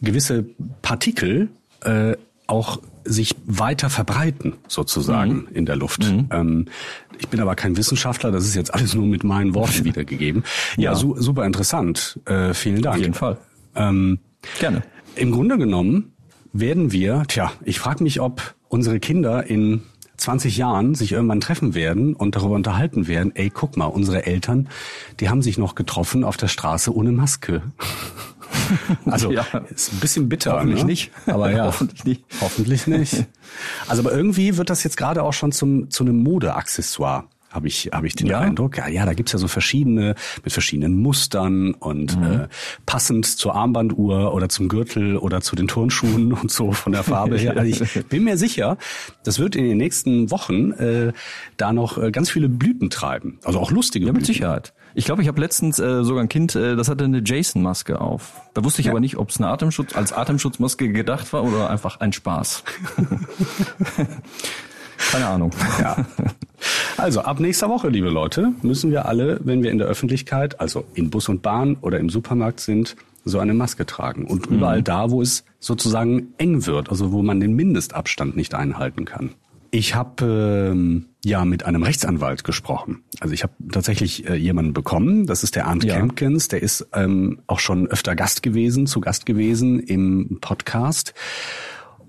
gewisse 0.00 0.44
Partikel 0.82 1.48
äh, 1.82 2.16
auch 2.46 2.80
sich 3.04 3.34
weiter 3.46 3.90
verbreiten, 3.90 4.54
sozusagen, 4.68 5.32
mhm. 5.32 5.48
in 5.54 5.66
der 5.66 5.76
Luft. 5.76 6.10
Mhm. 6.10 6.28
Ähm, 6.30 6.64
ich 7.18 7.28
bin 7.28 7.40
aber 7.40 7.54
kein 7.54 7.76
Wissenschaftler, 7.76 8.30
das 8.30 8.44
ist 8.44 8.54
jetzt 8.54 8.74
alles 8.74 8.94
nur 8.94 9.06
mit 9.06 9.24
meinen 9.24 9.54
Worten 9.54 9.84
wiedergegeben. 9.84 10.44
Ja, 10.76 10.92
ja 10.92 10.94
su 10.94 11.16
super 11.20 11.46
interessant. 11.46 12.20
Äh, 12.26 12.54
vielen 12.54 12.82
Dank. 12.82 12.96
Auf 12.96 13.00
jeden 13.00 13.14
Fall. 13.14 13.38
Ähm, 13.74 14.18
Gerne. 14.58 14.82
Im 15.16 15.32
Grunde 15.32 15.58
genommen 15.58 16.12
werden 16.52 16.92
wir, 16.92 17.24
tja, 17.28 17.52
ich 17.64 17.78
frage 17.78 18.02
mich, 18.02 18.20
ob 18.20 18.54
unsere 18.68 19.00
Kinder 19.00 19.46
in 19.46 19.82
20 20.20 20.56
Jahren 20.56 20.94
sich 20.94 21.12
irgendwann 21.12 21.40
treffen 21.40 21.74
werden 21.74 22.14
und 22.14 22.36
darüber 22.36 22.54
unterhalten 22.54 23.08
werden, 23.08 23.34
ey, 23.34 23.50
guck 23.50 23.76
mal, 23.76 23.86
unsere 23.86 24.26
Eltern, 24.26 24.68
die 25.18 25.28
haben 25.28 25.42
sich 25.42 25.58
noch 25.58 25.74
getroffen 25.74 26.24
auf 26.24 26.36
der 26.36 26.48
Straße 26.48 26.94
ohne 26.94 27.12
Maske. 27.12 27.62
Also 29.04 29.30
ja. 29.30 29.44
ist 29.72 29.92
ein 29.92 30.00
bisschen 30.00 30.28
bitter. 30.28 30.54
Hoffentlich 30.54 30.80
ne? 30.80 30.86
nicht. 30.86 31.10
Aber 31.26 31.52
ja, 31.52 31.66
hoffentlich 31.66 32.04
nicht. 32.04 32.24
Hoffentlich 32.40 32.86
nicht. 32.86 33.26
Also 33.88 34.02
aber 34.02 34.12
irgendwie 34.12 34.56
wird 34.56 34.70
das 34.70 34.84
jetzt 34.84 34.96
gerade 34.96 35.24
auch 35.24 35.32
schon 35.32 35.50
zum 35.50 35.90
zu 35.90 36.04
einem 36.04 36.22
Modeaccessoire 36.22 37.24
habe 37.50 37.68
ich, 37.68 37.90
hab 37.92 38.04
ich 38.04 38.14
den 38.14 38.28
ja? 38.28 38.40
Eindruck. 38.40 38.78
Ja, 38.78 38.88
ja, 38.88 39.04
da 39.04 39.12
gibt's 39.12 39.32
ja 39.32 39.38
so 39.38 39.48
verschiedene, 39.48 40.14
mit 40.44 40.52
verschiedenen 40.52 40.96
Mustern 40.96 41.74
und 41.74 42.16
mhm. 42.16 42.24
äh, 42.24 42.48
passend 42.86 43.26
zur 43.26 43.54
Armbanduhr 43.54 44.32
oder 44.32 44.48
zum 44.48 44.68
Gürtel 44.68 45.16
oder 45.16 45.40
zu 45.40 45.56
den 45.56 45.68
Turnschuhen 45.68 46.32
und 46.40 46.50
so 46.50 46.72
von 46.72 46.92
der 46.92 47.02
Farbe 47.02 47.36
her. 47.38 47.56
Also 47.56 47.84
ich 47.84 48.06
bin 48.08 48.24
mir 48.24 48.38
sicher, 48.38 48.78
das 49.24 49.38
wird 49.38 49.56
in 49.56 49.64
den 49.64 49.78
nächsten 49.78 50.30
Wochen 50.30 50.72
äh, 50.72 51.12
da 51.56 51.72
noch 51.72 51.98
äh, 51.98 52.10
ganz 52.10 52.30
viele 52.30 52.48
Blüten 52.48 52.88
treiben. 52.90 53.38
Also 53.44 53.58
auch 53.58 53.70
lustige 53.70 54.06
ja, 54.06 54.12
Blüten. 54.12 54.22
mit 54.22 54.26
Sicherheit. 54.26 54.72
Ich 54.94 55.04
glaube, 55.04 55.22
ich 55.22 55.28
habe 55.28 55.40
letztens 55.40 55.78
äh, 55.78 56.02
sogar 56.02 56.22
ein 56.22 56.28
Kind, 56.28 56.54
äh, 56.56 56.74
das 56.76 56.88
hatte 56.88 57.04
eine 57.04 57.22
Jason-Maske 57.24 58.00
auf. 58.00 58.32
Da 58.54 58.64
wusste 58.64 58.80
ich 58.80 58.86
ja. 58.86 58.92
aber 58.92 59.00
nicht, 59.00 59.16
ob 59.16 59.30
es 59.30 59.38
eine 59.38 59.48
Atemschutz 59.48 59.94
als 59.94 60.12
Atemschutzmaske 60.12 60.90
gedacht 60.92 61.32
war 61.32 61.44
oder 61.44 61.70
einfach 61.70 62.00
ein 62.00 62.12
Spaß. 62.12 62.64
Keine 65.12 65.26
Ahnung. 65.26 65.52
Ja. 65.80 66.04
Also 66.96 67.20
ab 67.20 67.40
nächster 67.40 67.68
Woche, 67.68 67.88
liebe 67.88 68.10
Leute, 68.10 68.52
müssen 68.62 68.90
wir 68.90 69.06
alle, 69.06 69.40
wenn 69.44 69.62
wir 69.62 69.70
in 69.70 69.78
der 69.78 69.86
Öffentlichkeit, 69.86 70.60
also 70.60 70.84
in 70.94 71.10
Bus 71.10 71.28
und 71.28 71.42
Bahn 71.42 71.76
oder 71.80 71.98
im 71.98 72.10
Supermarkt 72.10 72.60
sind, 72.60 72.96
so 73.24 73.38
eine 73.38 73.54
Maske 73.54 73.86
tragen. 73.86 74.26
Und 74.26 74.50
mhm. 74.50 74.56
überall 74.56 74.82
da, 74.82 75.10
wo 75.10 75.22
es 75.22 75.44
sozusagen 75.58 76.34
eng 76.38 76.66
wird, 76.66 76.90
also 76.90 77.12
wo 77.12 77.22
man 77.22 77.40
den 77.40 77.54
Mindestabstand 77.54 78.36
nicht 78.36 78.54
einhalten 78.54 79.04
kann. 79.04 79.30
Ich 79.72 79.94
habe 79.94 80.72
ähm, 80.72 81.06
ja 81.24 81.44
mit 81.44 81.64
einem 81.64 81.84
Rechtsanwalt 81.84 82.42
gesprochen. 82.42 83.04
Also 83.20 83.34
ich 83.34 83.44
habe 83.44 83.52
tatsächlich 83.70 84.28
äh, 84.28 84.34
jemanden 84.34 84.72
bekommen. 84.72 85.26
Das 85.26 85.44
ist 85.44 85.54
der 85.54 85.66
Arndt 85.66 85.84
ja. 85.84 85.94
Kempkins. 85.94 86.48
Der 86.48 86.60
ist 86.60 86.88
ähm, 86.92 87.40
auch 87.46 87.60
schon 87.60 87.86
öfter 87.86 88.16
Gast 88.16 88.42
gewesen, 88.42 88.88
zu 88.88 89.00
Gast 89.00 89.26
gewesen 89.26 89.78
im 89.78 90.38
Podcast. 90.40 91.14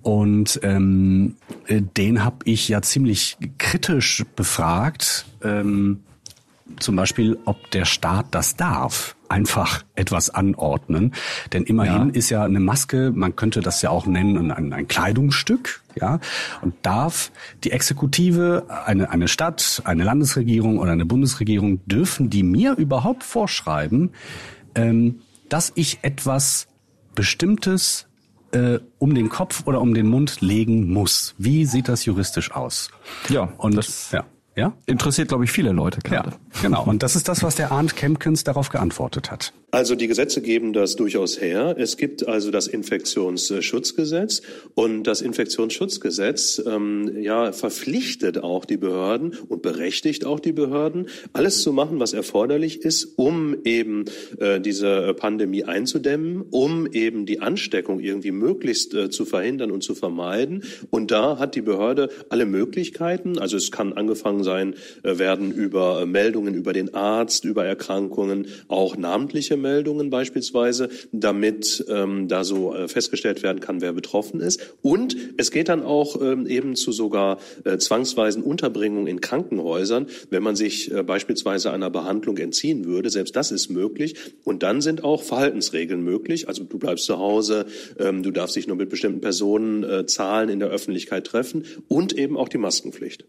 Und 0.02 0.60
ähm, 0.64 1.36
äh, 1.68 1.82
den 1.82 2.24
habe 2.24 2.38
ich 2.46 2.68
ja 2.68 2.82
ziemlich 2.82 3.38
kritisch 3.58 4.24
befragt, 4.36 5.26
ähm, 5.44 6.02
zum 6.80 6.96
Beispiel, 6.96 7.38
ob 7.46 7.70
der 7.72 7.86
Staat 7.86 8.28
das 8.32 8.56
darf, 8.56 9.16
einfach 9.30 9.84
etwas 9.96 10.30
anordnen. 10.30 11.14
Denn 11.54 11.64
immerhin 11.64 12.10
ja. 12.10 12.14
ist 12.14 12.30
ja 12.30 12.44
eine 12.44 12.60
Maske, 12.60 13.12
man 13.14 13.36
könnte 13.36 13.62
das 13.62 13.82
ja 13.82 13.90
auch 13.90 14.06
nennen, 14.06 14.52
ein, 14.52 14.74
ein 14.74 14.88
Kleidungsstück, 14.88 15.82
ja. 16.00 16.20
Und 16.62 16.76
darf 16.82 17.32
die 17.64 17.72
Exekutive, 17.72 18.66
eine, 18.86 19.10
eine 19.10 19.28
Stadt, 19.28 19.82
eine 19.86 20.04
Landesregierung 20.04 20.80
oder 20.80 20.92
eine 20.92 21.06
Bundesregierung, 21.06 21.86
dürfen 21.86 22.30
die 22.30 22.44
mir 22.44 22.76
überhaupt 22.78 23.24
vorschreiben, 23.24 24.12
ähm, 24.76 25.22
dass 25.50 25.72
ich 25.76 26.00
etwas 26.02 26.68
Bestimmtes 27.14 28.08
äh, 28.52 28.80
um 29.00 29.16
den 29.16 29.30
Kopf 29.30 29.64
oder 29.66 29.82
um 29.82 29.94
den 29.94 30.08
Mund 30.08 30.42
legen 30.42 30.92
muss. 30.92 31.36
Wie 31.38 31.66
sieht 31.66 31.88
das 31.88 32.06
juristisch 32.06 32.52
aus? 32.52 32.90
Ja, 33.30 33.54
und 33.58 33.76
das 33.76 34.12
ja. 34.12 34.26
Ja? 34.56 34.74
Interessiert, 34.86 35.30
glaube 35.30 35.46
ich, 35.46 35.52
viele 35.52 35.72
Leute 35.72 36.02
gerade. 36.02 36.32
Ja, 36.32 36.62
genau. 36.62 36.84
Und 36.86 37.04
das 37.04 37.16
ist 37.16 37.28
das, 37.28 37.42
was 37.42 37.56
der 37.56 37.72
Arndt 37.72 37.96
Kempkens 37.96 38.44
darauf 38.44 38.70
geantwortet 38.70 39.32
hat. 39.32 39.54
Also 39.74 39.96
die 39.96 40.08
Gesetze 40.08 40.42
geben 40.42 40.74
das 40.74 40.98
durchaus 40.98 41.40
her. 41.40 41.76
Es 41.80 41.96
gibt 41.96 42.28
also 42.28 42.52
das 42.52 42.68
Infektionsschutzgesetz 42.68 44.42
und 44.76 45.04
das 45.04 45.22
Infektionsschutzgesetz 45.22 46.62
ähm, 46.68 47.10
ja 47.22 47.54
verpflichtet 47.54 48.44
auch 48.44 48.66
die 48.66 48.76
Behörden 48.76 49.34
und 49.48 49.62
berechtigt 49.62 50.26
auch 50.26 50.42
die 50.42 50.52
Behörden, 50.52 51.08
alles 51.32 51.62
zu 51.62 51.72
machen, 51.72 52.02
was 52.02 52.12
erforderlich 52.12 52.82
ist, 52.82 53.18
um 53.18 53.56
eben 53.64 54.04
äh, 54.40 54.60
diese 54.60 55.14
Pandemie 55.14 55.64
einzudämmen, 55.64 56.42
um 56.52 56.86
eben 56.88 57.26
die 57.26 57.40
Ansteckung 57.40 58.02
irgendwie 58.02 58.32
möglichst 58.32 58.94
äh, 58.94 59.10
zu 59.10 59.24
verhindern 59.24 59.72
und 59.72 59.84
zu 59.84 59.96
vermeiden. 59.96 60.66
Und 60.90 61.12
da 61.12 61.40
hat 61.40 61.56
die 61.56 61.62
Behörde 61.62 62.10
alle 62.28 62.46
Möglichkeiten. 62.46 63.40
Also 63.40 63.56
es 63.56 63.72
kann 63.72 63.94
angefangen 63.94 64.44
sein 64.44 64.51
äh, 64.60 64.74
werden 65.04 65.52
über 65.52 66.06
Meldungen 66.06 66.54
über 66.54 66.74
den 66.74 66.94
Arzt, 66.94 67.46
über 67.46 67.66
Erkrankungen, 67.66 68.48
auch 68.68 68.98
namentliche 68.98 69.58
Meldungen 69.58 70.10
beispielsweise, 70.10 70.90
damit 71.12 71.86
ähm, 71.90 72.28
da 72.28 72.44
so 72.44 72.74
äh, 72.74 72.88
festgestellt 72.88 73.44
werden 73.44 73.60
kann, 73.60 73.82
wer 73.82 73.94
betroffen 73.94 74.42
ist. 74.42 74.76
Und 74.82 75.16
es 75.38 75.52
geht 75.52 75.70
dann 75.70 75.84
auch 75.84 76.22
ähm, 76.22 76.48
eben 76.48 76.76
zu 76.76 76.92
sogar 76.92 77.40
äh, 77.64 77.78
zwangsweisen 77.78 78.44
Unterbringungen 78.44 79.08
in 79.08 79.22
Krankenhäusern, 79.22 80.08
wenn 80.30 80.44
man 80.44 80.56
sich 80.56 80.92
äh, 80.92 81.04
beispielsweise 81.04 81.72
einer 81.72 81.90
Behandlung 81.90 82.38
entziehen 82.38 82.86
würde. 82.86 83.10
Selbst 83.10 83.36
das 83.36 83.52
ist 83.52 83.70
möglich. 83.70 84.16
Und 84.44 84.64
dann 84.64 84.82
sind 84.82 85.04
auch 85.04 85.24
Verhaltensregeln 85.24 86.04
möglich. 86.04 86.48
Also 86.48 86.64
du 86.64 86.78
bleibst 86.78 87.06
zu 87.06 87.18
Hause, 87.18 87.66
ähm, 88.00 88.24
du 88.24 88.32
darfst 88.32 88.56
dich 88.56 88.68
nur 88.68 88.78
mit 88.78 88.90
bestimmten 88.90 89.22
Personen 89.22 89.84
äh, 89.84 90.06
Zahlen 90.06 90.50
in 90.50 90.60
der 90.60 90.70
Öffentlichkeit 90.70 91.26
treffen 91.26 91.66
und 91.88 92.14
eben 92.14 92.38
auch 92.38 92.50
die 92.50 92.58
Maskenpflicht. 92.58 93.26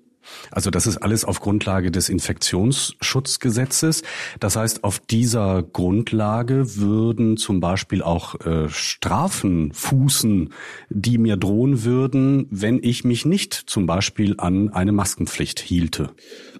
Also 0.50 0.70
das 0.70 0.86
ist 0.86 0.98
alles 0.98 1.24
auf 1.24 1.40
Grundlage 1.40 1.90
des 1.90 2.08
Infektionsschutzgesetzes. 2.08 4.02
Das 4.40 4.56
heißt, 4.56 4.84
auf 4.84 4.98
dieser 4.98 5.62
Grundlage 5.62 6.76
würden 6.76 7.36
zum 7.36 7.60
Beispiel 7.60 8.02
auch 8.02 8.40
äh, 8.40 8.68
Strafen 8.68 9.72
fußen, 9.72 10.52
die 10.90 11.18
mir 11.18 11.36
drohen 11.36 11.84
würden, 11.84 12.46
wenn 12.50 12.82
ich 12.82 13.04
mich 13.04 13.24
nicht 13.24 13.54
zum 13.54 13.86
Beispiel 13.86 14.34
an 14.38 14.70
eine 14.70 14.92
Maskenpflicht 14.92 15.60
hielte. 15.60 16.10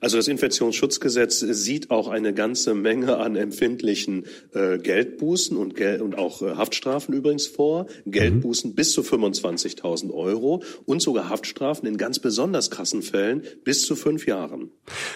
Also 0.01 0.17
das 0.17 0.29
Infektionsschutzgesetz 0.29 1.41
sieht 1.41 1.91
auch 1.91 2.09
eine 2.09 2.35
ganze 2.35 2.75
Menge 2.75 3.19
an 3.19 3.37
empfindlichen 3.37 4.25
äh, 4.53 4.79
Geldbußen 4.79 5.57
und, 5.57 5.77
Gel 5.77 6.03
und 6.03 6.19
auch 6.19 6.43
äh, 6.43 6.57
Haftstrafen 6.57 7.15
übrigens 7.15 7.47
vor. 7.47 7.87
Geldbußen 8.07 8.71
mhm. 8.71 8.75
bis 8.75 8.93
zu 8.93 9.03
25.000 9.03 10.13
Euro 10.13 10.63
und 10.87 11.01
sogar 11.01 11.29
Haftstrafen 11.29 11.87
in 11.89 11.97
ganz 11.97 12.19
besonders 12.19 12.71
krassen 12.71 13.03
Fällen 13.03 13.43
bis 13.65 13.83
zu 13.83 13.97
fünf 13.97 14.27
Jahren. 14.27 14.71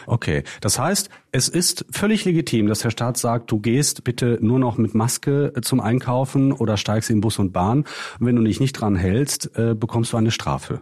Okay, 0.06 0.42
das 0.60 0.78
heißt, 0.78 1.10
es 1.32 1.48
ist 1.48 1.84
völlig 1.90 2.24
legitim, 2.24 2.66
dass 2.66 2.80
der 2.80 2.90
Staat 2.90 3.16
sagt, 3.16 3.50
du 3.50 3.58
gehst 3.58 4.04
bitte 4.04 4.38
nur 4.40 4.58
noch 4.58 4.78
mit 4.78 4.94
Maske 4.94 5.52
äh, 5.54 5.60
zum 5.60 5.80
Einkaufen 5.80 6.52
oder 6.52 6.76
steigst 6.76 7.10
in 7.10 7.20
Bus 7.20 7.38
und 7.38 7.52
Bahn. 7.52 7.84
Und 8.18 8.26
wenn 8.26 8.36
du 8.36 8.42
dich 8.42 8.60
nicht 8.60 8.72
dran 8.72 8.96
hältst, 8.96 9.50
äh, 9.56 9.74
bekommst 9.74 10.12
du 10.12 10.16
eine 10.16 10.30
Strafe. 10.30 10.80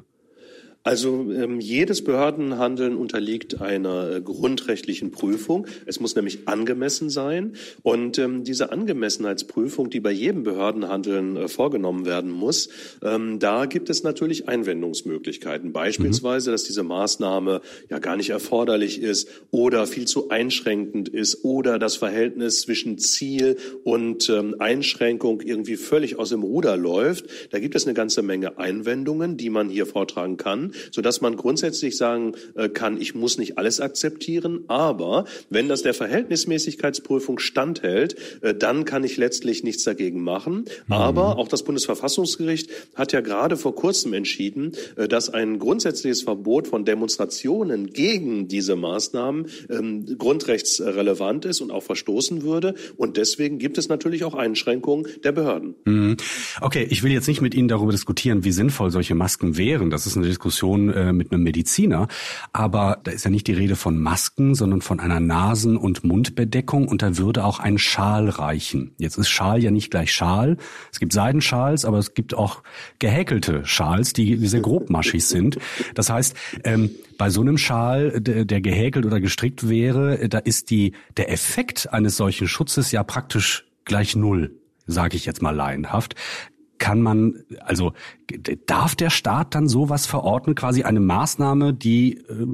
Also 0.87 1.33
ähm, 1.33 1.61
jedes 1.61 2.05
Behördenhandeln 2.05 2.95
unterliegt 2.95 3.63
einer 3.63 4.17
äh, 4.17 4.21
grundrechtlichen 4.21 5.13
Prüfung. 5.13 5.67
Es 5.87 5.99
muss 5.99 6.15
nämlich 6.15 6.47
angemessen 6.47 7.09
sein. 7.09 7.55
Und 7.83 8.19
ähm, 8.19 8.45
diese 8.45 8.71
Angemessenheitsprüfung, 8.71 9.89
die 9.89 10.01
bei 10.01 10.11
jedem 10.11 10.43
Behördenhandeln 10.43 11.37
äh, 11.39 11.49
vorgenommen 11.49 12.05
werden 12.05 12.31
muss, 12.31 12.69
ähm, 13.03 13.39
da 13.39 13.65
gibt 13.65 13.89
es 13.89 14.03
natürlich 14.03 14.47
Einwendungsmöglichkeiten. 14.47 15.73
Beispielsweise, 15.73 16.51
mhm. 16.51 16.53
dass 16.53 16.65
diese 16.65 16.83
Maßnahme 16.83 17.63
ja 17.89 17.99
gar 17.99 18.17
nicht 18.17 18.29
erforderlich 18.29 19.01
ist 19.01 19.31
oder 19.51 19.87
viel 19.87 20.07
zu 20.07 20.29
einschränkend 20.29 21.09
ist 21.09 21.45
oder 21.47 21.79
das 21.79 21.97
Verhältnis 21.97 22.61
zwischen 22.61 22.99
Ziel 22.99 23.57
und 23.85 24.29
ähm, 24.29 24.57
Einschränkung 24.59 25.41
irgendwie 25.41 25.77
völlig 25.77 26.19
aus 26.19 26.29
dem 26.29 26.43
Ruder 26.43 26.77
läuft. 26.77 27.25
Da 27.53 27.59
gibt 27.59 27.75
es 27.75 27.87
eine 27.87 27.95
ganze 27.95 28.21
Menge 28.21 28.59
Einwendungen, 28.59 29.39
die 29.39 29.49
man 29.49 29.71
hier 29.71 29.87
vortragen 29.87 30.37
kann 30.37 30.73
sodass 30.91 31.21
man 31.21 31.37
grundsätzlich 31.37 31.97
sagen 31.97 32.33
äh, 32.55 32.69
kann, 32.69 33.01
ich 33.01 33.15
muss 33.15 33.39
nicht 33.39 33.59
alles 33.59 33.81
akzeptieren, 33.81 34.65
aber 34.69 35.25
wenn 35.51 35.69
das 35.69 35.83
der 35.83 35.95
Verhältnismäßigkeitsprüfung 35.95 37.39
standhält, 37.39 38.17
äh, 38.43 38.55
dann 38.55 38.85
kann 38.85 39.05
ich 39.05 39.17
letztlich 39.17 39.65
nichts 39.65 39.85
dagegen 39.85 40.23
machen. 40.23 40.65
Mhm. 40.87 40.93
Aber 40.93 41.39
auch 41.39 41.49
das 41.49 41.63
Bundesverfassungsgericht 41.63 42.71
hat 42.95 43.13
ja 43.13 43.21
gerade 43.21 43.57
vor 43.57 43.75
kurzem 43.75 44.13
entschieden, 44.13 44.73
äh, 44.97 45.09
dass 45.09 45.31
ein 45.31 45.59
grundsätzliches 45.59 46.23
Verbot 46.23 46.69
von 46.69 46.85
Demonstrationen 46.85 47.93
gegen 47.93 48.49
diese 48.49 48.77
Maßnahmen 48.77 49.47
ähm, 49.71 50.19
grundrechtsrelevant 50.19 51.45
ist 51.45 51.61
und 51.61 51.71
auch 51.71 51.83
verstoßen 51.83 52.43
würde. 52.43 52.75
Und 52.97 53.17
deswegen 53.17 53.59
gibt 53.59 53.79
es 53.79 53.89
natürlich 53.89 54.25
auch 54.25 54.35
Einschränkungen 54.35 55.07
der 55.23 55.33
Behörden. 55.33 55.75
Mhm. 55.85 56.17
Okay, 56.61 56.87
ich 56.91 57.03
will 57.03 57.13
jetzt 57.13 57.29
nicht 57.29 57.41
mit 57.41 57.55
Ihnen 57.55 57.69
darüber 57.69 57.93
diskutieren, 57.93 58.45
wie 58.45 58.53
sinnvoll 58.53 58.91
solche 58.91 59.15
Masken 59.15 59.57
wären. 59.57 59.91
Das 59.91 60.07
ist 60.07 60.17
eine 60.17 60.27
Diskussion, 60.27 60.55
Diskussion 60.65 60.93
äh, 60.93 61.13
mit 61.13 61.33
einem 61.33 61.43
Mediziner. 61.43 62.09
Aber 62.53 62.99
da 63.05 63.11
ist 63.11 63.25
ja 63.25 63.31
nicht 63.31 63.47
die 63.47 63.53
Rede 63.53 63.77
von 63.77 63.99
Masken, 63.99 64.55
sondern 64.55 64.81
von 64.81 65.01
einer 65.01 65.21
Nasen- 65.21 65.77
und 65.77 66.05
Mundbedeckung 66.05 66.89
und 66.89 67.03
da 67.03 67.17
würde 67.17 67.45
auch 67.45 67.61
ein 67.61 67.79
Schal 67.79 68.29
reichen. 68.29 68.95
Jetzt 68.99 69.19
ist 69.19 69.29
Schal 69.29 69.63
ja 69.63 69.71
nicht 69.71 69.91
gleich 69.91 70.13
Schal. 70.13 70.57
Es 70.93 71.01
gibt 71.01 71.13
Seidenschals, 71.13 71.85
aber 71.85 71.99
es 71.99 72.15
gibt 72.15 72.35
auch 72.35 72.63
gehäkelte 72.99 73.65
Schals, 73.65 74.13
die 74.13 74.37
sehr 74.47 74.61
grobmaschig 74.61 75.27
sind. 75.27 75.59
Das 75.95 76.11
heißt, 76.11 76.35
ähm, 76.65 76.91
bei 77.19 77.31
so 77.31 77.43
einem 77.43 77.59
Schal, 77.59 78.21
der, 78.21 78.45
der 78.45 78.61
gehäkelt 78.61 79.07
oder 79.07 79.21
gestrickt 79.21 79.69
wäre, 79.69 80.29
da 80.29 80.39
ist 80.39 80.71
die, 80.71 80.93
der 81.17 81.31
Effekt 81.31 81.93
eines 81.93 82.17
solchen 82.17 82.49
Schutzes 82.49 82.91
ja 82.93 83.03
praktisch 83.05 83.67
gleich 83.85 84.17
null 84.17 84.59
sage 84.87 85.17
ich 85.17 85.25
jetzt 85.25 85.41
mal 85.41 85.55
laienhaft 85.55 86.15
kann 86.79 87.01
man, 87.01 87.45
also 87.61 87.93
darf 88.67 88.95
der 88.95 89.11
Staat 89.11 89.55
dann 89.55 89.69
sowas 89.69 90.07
verordnen, 90.07 90.55
quasi 90.55 90.83
eine 90.83 91.01
Maßnahme, 91.01 91.73
die 91.75 92.19
äh, 92.19 92.47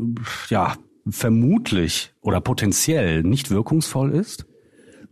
ja 0.49 0.77
vermutlich 1.09 2.13
oder 2.21 2.41
potenziell 2.41 3.23
nicht 3.23 3.51
wirkungsvoll 3.51 4.13
ist? 4.13 4.47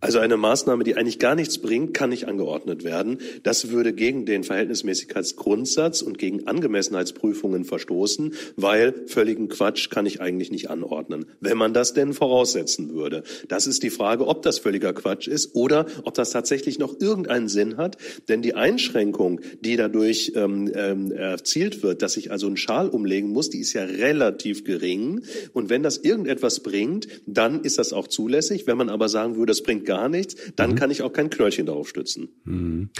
Also 0.01 0.21
eine 0.21 0.37
Maßnahme, 0.37 0.85
die 0.85 0.95
eigentlich 0.95 1.19
gar 1.19 1.35
nichts 1.35 1.59
bringt, 1.59 1.93
kann 1.93 2.11
nicht 2.11 2.29
angeordnet 2.29 2.85
werden. 2.85 3.19
Das 3.43 3.71
würde 3.71 3.93
gegen 3.93 4.27
den 4.27 4.45
Verhältnismäßigkeitsgrundsatz 4.45 6.03
und 6.03 6.19
gegen 6.19 6.47
Angemessenheitsprüfungen 6.47 7.65
verstoßen, 7.65 8.35
weil 8.55 8.95
völligen 9.07 9.49
Quatsch 9.49 9.91
kann 9.91 10.07
ich 10.07 10.21
eigentlich 10.21 10.53
nicht 10.53 10.71
anordnen, 10.71 11.27
wenn 11.41 11.59
man 11.59 11.75
das 11.75 11.95
denn 11.95 12.13
voraussetzen 12.13 12.95
würde. 12.95 13.25
Das 13.49 13.67
ist 13.67 13.83
die 13.83 13.91
Frage, 13.91 14.29
ob 14.29 14.43
das 14.43 14.61
völliger 14.61 14.93
Quatsch 14.93 15.27
ist 15.27 15.57
oder 15.57 15.87
ob 16.05 16.15
das 16.15 16.31
tatsächlich 16.31 16.79
noch 16.79 17.01
irgendeinen 17.01 17.49
Sinn 17.49 17.77
hat. 17.77 17.97
Denn 18.29 18.41
die 18.41 18.55
Einschränkung, 18.55 19.41
die 19.63 19.75
dadurch 19.75 20.33
ähm, 20.37 20.71
ähm, 20.77 21.11
erzielt 21.11 21.83
wird, 21.83 22.03
dass 22.03 22.17
ich 22.17 22.31
also 22.31 22.47
einen 22.47 22.57
Schal 22.57 22.89
umlegen 22.89 23.31
muss, 23.31 23.51
die 23.51 23.59
ist 23.59 23.73
ja 23.73 23.83
relativ 23.83 24.63
gering. 24.63 25.23
Und 25.53 25.71
wenn 25.71 25.83
das 25.83 25.99
irgendetwas 25.99 26.61
bringt, 26.61 27.09
dann 27.27 27.65
ist 27.65 27.79
das 27.79 27.93
auch 27.93 28.07
zulässig. 28.07 28.69
Wenn 28.69 28.77
man 28.77 28.91
aber 28.91 29.09
sagen 29.09 29.35
würde, 29.35 29.51
das 29.51 29.63
bringt 29.65 29.88
gar 29.89 30.09
nichts, 30.09 30.37
dann 30.55 30.73
mhm. 30.73 30.75
kann 30.77 30.91
ich 30.91 31.03
auch 31.03 31.13
kein 31.13 31.31
Knöllchen 31.31 31.67
darauf 31.67 31.89
stützen. 31.89 32.29
Mhm. 32.45 32.91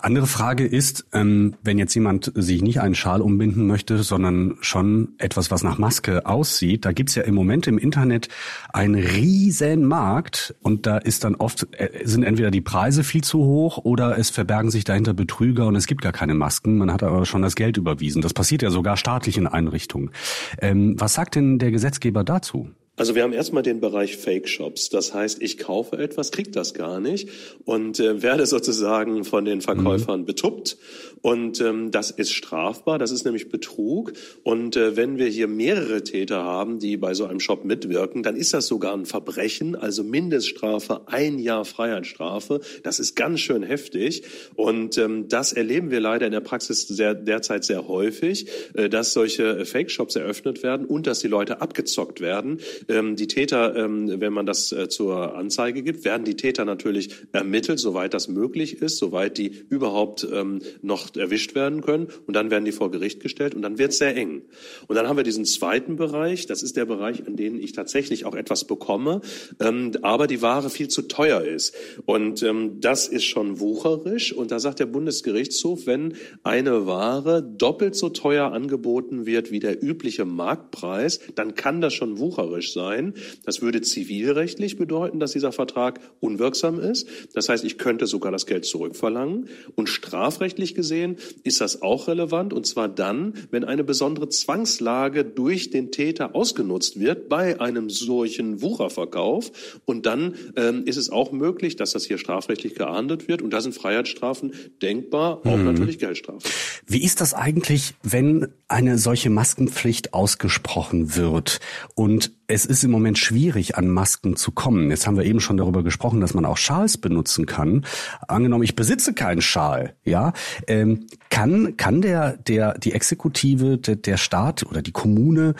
Andere 0.00 0.26
Frage 0.26 0.66
ist, 0.66 1.06
ähm, 1.12 1.54
wenn 1.62 1.78
jetzt 1.78 1.94
jemand 1.94 2.30
sich 2.34 2.62
nicht 2.62 2.80
einen 2.80 2.94
Schal 2.94 3.22
umbinden 3.22 3.66
möchte, 3.66 4.02
sondern 4.02 4.56
schon 4.60 5.14
etwas, 5.16 5.50
was 5.50 5.64
nach 5.64 5.78
Maske 5.78 6.26
aussieht, 6.26 6.84
da 6.84 6.92
gibt's 6.92 7.14
ja 7.14 7.22
im 7.22 7.34
Moment 7.34 7.66
im 7.66 7.78
Internet 7.78 8.28
einen 8.72 8.94
riesen 8.94 9.86
Markt 9.86 10.54
und 10.60 10.86
da 10.86 10.98
ist 10.98 11.24
dann 11.24 11.34
oft, 11.34 11.66
äh, 11.72 12.04
sind 12.04 12.22
entweder 12.22 12.50
die 12.50 12.60
Preise 12.60 13.02
viel 13.02 13.24
zu 13.24 13.38
hoch 13.38 13.78
oder 13.78 14.18
es 14.18 14.28
verbergen 14.28 14.70
sich 14.70 14.84
dahinter 14.84 15.14
Betrüger 15.14 15.66
und 15.66 15.76
es 15.76 15.86
gibt 15.86 16.02
gar 16.02 16.12
keine 16.12 16.34
Masken, 16.34 16.76
man 16.76 16.92
hat 16.92 17.02
aber 17.02 17.24
schon 17.24 17.40
das 17.40 17.54
Geld 17.54 17.78
überwiesen. 17.78 18.20
Das 18.20 18.34
passiert 18.34 18.60
ja 18.60 18.70
sogar 18.70 18.98
staatlich 18.98 19.38
in 19.38 19.46
Einrichtungen. 19.46 20.10
Ähm, 20.58 20.94
was 21.00 21.14
sagt 21.14 21.36
denn 21.36 21.58
der 21.58 21.70
Gesetzgeber 21.70 22.22
dazu? 22.22 22.68
Also 22.96 23.16
wir 23.16 23.24
haben 23.24 23.32
erstmal 23.32 23.64
den 23.64 23.80
Bereich 23.80 24.16
Fake 24.16 24.48
Shops. 24.48 24.88
Das 24.88 25.12
heißt, 25.12 25.42
ich 25.42 25.58
kaufe 25.58 25.98
etwas, 25.98 26.30
krieg 26.30 26.52
das 26.52 26.74
gar 26.74 27.00
nicht 27.00 27.28
und 27.64 27.98
äh, 27.98 28.22
werde 28.22 28.46
sozusagen 28.46 29.24
von 29.24 29.44
den 29.44 29.60
Verkäufern 29.62 30.20
mhm. 30.20 30.26
betuppt. 30.26 30.76
Und 31.20 31.60
ähm, 31.60 31.90
das 31.90 32.12
ist 32.12 32.32
strafbar, 32.32 32.98
das 32.98 33.10
ist 33.10 33.24
nämlich 33.24 33.48
Betrug. 33.48 34.12
Und 34.44 34.76
äh, 34.76 34.96
wenn 34.96 35.18
wir 35.18 35.26
hier 35.26 35.48
mehrere 35.48 36.04
Täter 36.04 36.44
haben, 36.44 36.78
die 36.78 36.96
bei 36.96 37.14
so 37.14 37.24
einem 37.24 37.40
Shop 37.40 37.64
mitwirken, 37.64 38.22
dann 38.22 38.36
ist 38.36 38.54
das 38.54 38.68
sogar 38.68 38.94
ein 38.94 39.06
Verbrechen, 39.06 39.74
also 39.74 40.04
Mindeststrafe, 40.04 41.08
ein 41.08 41.40
Jahr 41.40 41.64
Freiheitsstrafe. 41.64 42.60
Das 42.84 43.00
ist 43.00 43.16
ganz 43.16 43.40
schön 43.40 43.64
heftig. 43.64 44.22
Und 44.54 44.98
ähm, 44.98 45.26
das 45.28 45.52
erleben 45.52 45.90
wir 45.90 45.98
leider 45.98 46.26
in 46.26 46.32
der 46.32 46.40
Praxis 46.40 46.86
sehr, 46.86 47.14
derzeit 47.14 47.64
sehr 47.64 47.88
häufig, 47.88 48.46
äh, 48.74 48.88
dass 48.88 49.14
solche 49.14 49.64
Fake 49.64 49.90
Shops 49.90 50.14
eröffnet 50.14 50.62
werden 50.62 50.86
und 50.86 51.08
dass 51.08 51.18
die 51.18 51.28
Leute 51.28 51.60
abgezockt 51.60 52.20
werden 52.20 52.60
ähm, 52.88 53.16
die 53.16 53.26
Täter, 53.26 53.76
ähm, 53.76 54.20
wenn 54.20 54.32
man 54.32 54.46
das 54.46 54.72
äh, 54.72 54.88
zur 54.88 55.34
Anzeige 55.36 55.82
gibt, 55.82 56.04
werden 56.04 56.24
die 56.24 56.36
Täter 56.36 56.64
natürlich 56.64 57.10
ermittelt, 57.32 57.78
soweit 57.78 58.14
das 58.14 58.28
möglich 58.28 58.82
ist, 58.82 58.98
soweit 58.98 59.38
die 59.38 59.52
überhaupt 59.68 60.26
ähm, 60.30 60.60
noch 60.82 61.14
erwischt 61.16 61.54
werden 61.54 61.80
können. 61.80 62.08
Und 62.26 62.34
dann 62.34 62.50
werden 62.50 62.64
die 62.64 62.72
vor 62.72 62.90
Gericht 62.90 63.20
gestellt 63.20 63.54
und 63.54 63.62
dann 63.62 63.78
wird 63.78 63.92
es 63.92 63.98
sehr 63.98 64.16
eng. 64.16 64.42
Und 64.86 64.96
dann 64.96 65.08
haben 65.08 65.16
wir 65.16 65.24
diesen 65.24 65.44
zweiten 65.44 65.96
Bereich, 65.96 66.46
das 66.46 66.62
ist 66.62 66.76
der 66.76 66.84
Bereich, 66.84 67.26
an 67.26 67.36
dem 67.36 67.58
ich 67.58 67.72
tatsächlich 67.72 68.24
auch 68.24 68.34
etwas 68.34 68.64
bekomme, 68.64 69.20
ähm, 69.60 69.92
aber 70.02 70.26
die 70.26 70.42
Ware 70.42 70.70
viel 70.70 70.88
zu 70.88 71.02
teuer 71.02 71.42
ist. 71.42 71.74
Und 72.06 72.42
ähm, 72.42 72.80
das 72.80 73.08
ist 73.08 73.24
schon 73.24 73.60
wucherisch. 73.60 74.32
Und 74.32 74.50
da 74.50 74.58
sagt 74.58 74.80
der 74.80 74.86
Bundesgerichtshof, 74.86 75.86
wenn 75.86 76.14
eine 76.42 76.86
Ware 76.86 77.42
doppelt 77.42 77.94
so 77.94 78.08
teuer 78.08 78.52
angeboten 78.52 79.26
wird 79.26 79.50
wie 79.50 79.60
der 79.60 79.82
übliche 79.82 80.24
Marktpreis, 80.24 81.20
dann 81.34 81.54
kann 81.54 81.80
das 81.80 81.94
schon 81.94 82.18
wucherisch 82.18 82.73
sein. 82.74 83.14
Das 83.46 83.62
würde 83.62 83.80
zivilrechtlich 83.80 84.76
bedeuten, 84.76 85.18
dass 85.18 85.32
dieser 85.32 85.52
Vertrag 85.52 86.00
unwirksam 86.20 86.78
ist. 86.78 87.08
Das 87.32 87.48
heißt, 87.48 87.64
ich 87.64 87.78
könnte 87.78 88.06
sogar 88.06 88.30
das 88.30 88.44
Geld 88.44 88.66
zurückverlangen. 88.66 89.48
Und 89.74 89.88
strafrechtlich 89.88 90.74
gesehen 90.74 91.16
ist 91.42 91.62
das 91.62 91.80
auch 91.80 92.08
relevant. 92.08 92.52
Und 92.52 92.66
zwar 92.66 92.88
dann, 92.88 93.32
wenn 93.50 93.64
eine 93.64 93.84
besondere 93.84 94.28
Zwangslage 94.28 95.24
durch 95.24 95.70
den 95.70 95.90
Täter 95.90 96.34
ausgenutzt 96.34 97.00
wird 97.00 97.30
bei 97.30 97.60
einem 97.60 97.88
solchen 97.88 98.60
Wucherverkauf. 98.60 99.80
Und 99.86 100.04
dann 100.04 100.34
ähm, 100.56 100.82
ist 100.84 100.98
es 100.98 101.08
auch 101.08 101.32
möglich, 101.32 101.76
dass 101.76 101.92
das 101.92 102.04
hier 102.04 102.18
strafrechtlich 102.18 102.74
geahndet 102.74 103.28
wird. 103.28 103.40
Und 103.40 103.50
da 103.50 103.62
sind 103.62 103.74
Freiheitsstrafen 103.74 104.52
denkbar, 104.82 105.40
auch 105.46 105.56
mhm. 105.56 105.64
natürlich 105.64 105.98
Geldstrafen. 105.98 106.50
Wie 106.86 107.02
ist 107.02 107.20
das 107.20 107.32
eigentlich, 107.32 107.94
wenn 108.02 108.48
eine 108.68 108.98
solche 108.98 109.30
Maskenpflicht 109.30 110.12
ausgesprochen 110.14 111.14
wird 111.16 111.60
und 111.94 112.32
es 112.46 112.66
ist 112.66 112.84
im 112.84 112.90
Moment 112.90 113.18
schwierig, 113.18 113.76
an 113.76 113.88
Masken 113.88 114.36
zu 114.36 114.52
kommen. 114.52 114.90
Jetzt 114.90 115.06
haben 115.06 115.16
wir 115.16 115.24
eben 115.24 115.40
schon 115.40 115.56
darüber 115.56 115.82
gesprochen, 115.82 116.20
dass 116.20 116.34
man 116.34 116.44
auch 116.44 116.56
Schals 116.56 116.98
benutzen 116.98 117.46
kann. 117.46 117.84
Angenommen, 118.28 118.64
ich 118.64 118.76
besitze 118.76 119.14
keinen 119.14 119.40
Schal, 119.40 119.94
ja, 120.04 120.32
ähm, 120.66 121.06
kann 121.30 121.76
kann 121.76 122.02
der 122.02 122.36
der 122.36 122.78
die 122.78 122.92
Exekutive, 122.92 123.78
der, 123.78 123.96
der 123.96 124.16
Staat 124.16 124.64
oder 124.66 124.82
die 124.82 124.92
Kommune 124.92 125.54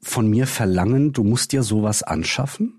von 0.00 0.28
mir 0.28 0.46
verlangen, 0.46 1.12
du 1.12 1.24
musst 1.24 1.52
dir 1.52 1.62
sowas 1.62 2.02
anschaffen? 2.02 2.77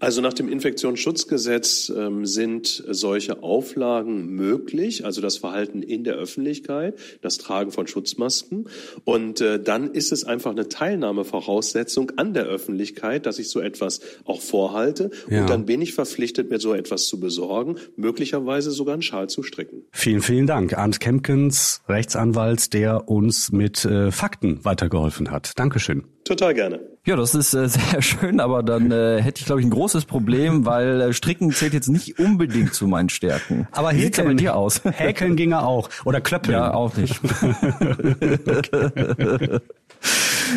Also 0.00 0.20
nach 0.20 0.32
dem 0.32 0.48
Infektionsschutzgesetz 0.48 1.92
ähm, 1.94 2.24
sind 2.24 2.84
solche 2.88 3.42
Auflagen 3.42 4.28
möglich, 4.28 5.04
also 5.04 5.20
das 5.20 5.38
Verhalten 5.38 5.82
in 5.82 6.04
der 6.04 6.14
Öffentlichkeit, 6.14 6.98
das 7.20 7.38
Tragen 7.38 7.72
von 7.72 7.86
Schutzmasken. 7.86 8.68
Und 9.04 9.40
äh, 9.40 9.60
dann 9.60 9.92
ist 9.92 10.12
es 10.12 10.24
einfach 10.24 10.52
eine 10.52 10.68
Teilnahmevoraussetzung 10.68 12.12
an 12.16 12.32
der 12.32 12.44
Öffentlichkeit, 12.44 13.26
dass 13.26 13.38
ich 13.38 13.48
so 13.48 13.60
etwas 13.60 14.00
auch 14.24 14.40
vorhalte. 14.40 15.10
Ja. 15.28 15.40
Und 15.40 15.50
dann 15.50 15.66
bin 15.66 15.82
ich 15.82 15.94
verpflichtet, 15.94 16.50
mir 16.50 16.60
so 16.60 16.74
etwas 16.74 17.06
zu 17.08 17.18
besorgen, 17.18 17.76
möglicherweise 17.96 18.70
sogar 18.70 18.94
einen 18.94 19.02
Schal 19.02 19.28
zu 19.28 19.42
stricken. 19.42 19.84
Vielen, 19.90 20.22
vielen 20.22 20.46
Dank. 20.46 20.78
Arndt 20.78 21.00
Kempkens, 21.00 21.82
Rechtsanwalt, 21.88 22.72
der 22.72 23.08
uns 23.08 23.50
mit 23.50 23.84
äh, 23.84 24.12
Fakten 24.12 24.64
weitergeholfen 24.64 25.30
hat. 25.30 25.58
Dankeschön. 25.58 26.04
Total 26.24 26.54
gerne. 26.54 26.80
Ja, 27.08 27.16
das 27.16 27.34
ist 27.34 27.54
äh, 27.54 27.66
sehr 27.70 28.02
schön, 28.02 28.38
aber 28.38 28.62
dann 28.62 28.90
äh, 28.90 29.22
hätte 29.22 29.40
ich, 29.40 29.46
glaube 29.46 29.62
ich, 29.62 29.66
ein 29.66 29.70
großes 29.70 30.04
Problem, 30.04 30.66
weil 30.66 31.00
äh, 31.00 31.12
Stricken 31.14 31.52
zählt 31.52 31.72
jetzt 31.72 31.88
nicht 31.88 32.18
unbedingt 32.18 32.74
zu 32.74 32.86
meinen 32.86 33.08
Stärken. 33.08 33.66
Aber 33.72 33.94
Wie 33.94 34.02
sieht's 34.02 34.18
bei 34.18 34.34
dir 34.34 34.54
aus? 34.54 34.82
Häkeln 34.84 35.34
ginge 35.34 35.62
auch. 35.62 35.88
Oder 36.04 36.20
Klöppeln. 36.20 36.58
Ja, 36.58 36.74
auch 36.74 36.94
nicht. 36.96 37.18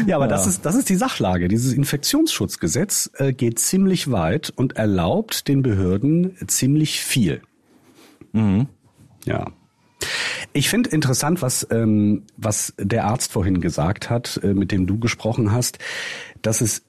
Ja, 0.06 0.16
aber 0.16 0.26
ja. 0.26 0.30
das 0.30 0.48
ist 0.48 0.66
das 0.66 0.76
ist 0.76 0.88
die 0.88 0.96
Sachlage. 0.96 1.50
Dieses 1.50 1.74
Infektionsschutzgesetz 1.74 3.12
äh, 3.16 3.34
geht 3.34 3.60
ziemlich 3.60 4.10
weit 4.10 4.54
und 4.56 4.78
erlaubt 4.78 5.50
den 5.50 5.64
Behörden 5.64 6.38
ziemlich 6.48 7.02
viel. 7.02 7.42
Mhm. 8.32 8.68
Ja. 9.26 9.48
Ich 10.54 10.70
finde 10.70 10.90
interessant, 10.90 11.42
was, 11.42 11.66
ähm, 11.72 12.24
was 12.36 12.74
der 12.78 13.06
Arzt 13.06 13.32
vorhin 13.32 13.62
gesagt 13.62 14.10
hat, 14.10 14.40
äh, 14.44 14.54
mit 14.54 14.72
dem 14.72 14.86
du 14.86 15.00
gesprochen 15.00 15.52
hast, 15.52 15.80
dass 16.42 16.62
es 16.62 16.84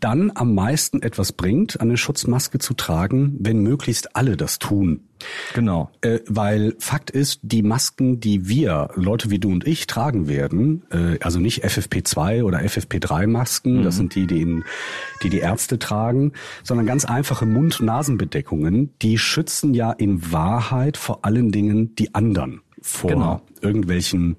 dann 0.00 0.30
am 0.34 0.54
meisten 0.54 1.02
etwas 1.02 1.32
bringt, 1.32 1.80
eine 1.80 1.96
Schutzmaske 1.96 2.58
zu 2.58 2.74
tragen, 2.74 3.36
wenn 3.40 3.62
möglichst 3.62 4.14
alle 4.16 4.36
das 4.36 4.58
tun. 4.58 5.00
Genau. 5.54 5.90
Äh, 6.02 6.20
weil 6.28 6.76
Fakt 6.78 7.10
ist, 7.10 7.40
die 7.42 7.62
Masken, 7.62 8.20
die 8.20 8.48
wir, 8.48 8.90
Leute 8.94 9.30
wie 9.30 9.40
du 9.40 9.50
und 9.50 9.66
ich, 9.66 9.86
tragen 9.86 10.28
werden, 10.28 10.84
äh, 10.90 11.18
also 11.20 11.40
nicht 11.40 11.64
FFP2 11.64 12.44
oder 12.44 12.60
FFP3-Masken, 12.60 13.78
mhm. 13.78 13.82
das 13.82 13.96
sind 13.96 14.14
die, 14.14 14.26
die, 14.26 14.42
in, 14.42 14.64
die 15.22 15.30
die 15.30 15.38
Ärzte 15.38 15.78
tragen, 15.78 16.32
sondern 16.62 16.86
ganz 16.86 17.04
einfache 17.04 17.46
Mund-Nasen-Bedeckungen, 17.46 18.94
die 19.02 19.18
schützen 19.18 19.74
ja 19.74 19.90
in 19.90 20.30
Wahrheit 20.30 20.96
vor 20.96 21.24
allen 21.24 21.50
Dingen 21.50 21.96
die 21.96 22.14
anderen 22.14 22.60
vor 22.80 23.10
genau. 23.10 23.42
irgendwelchen 23.60 24.36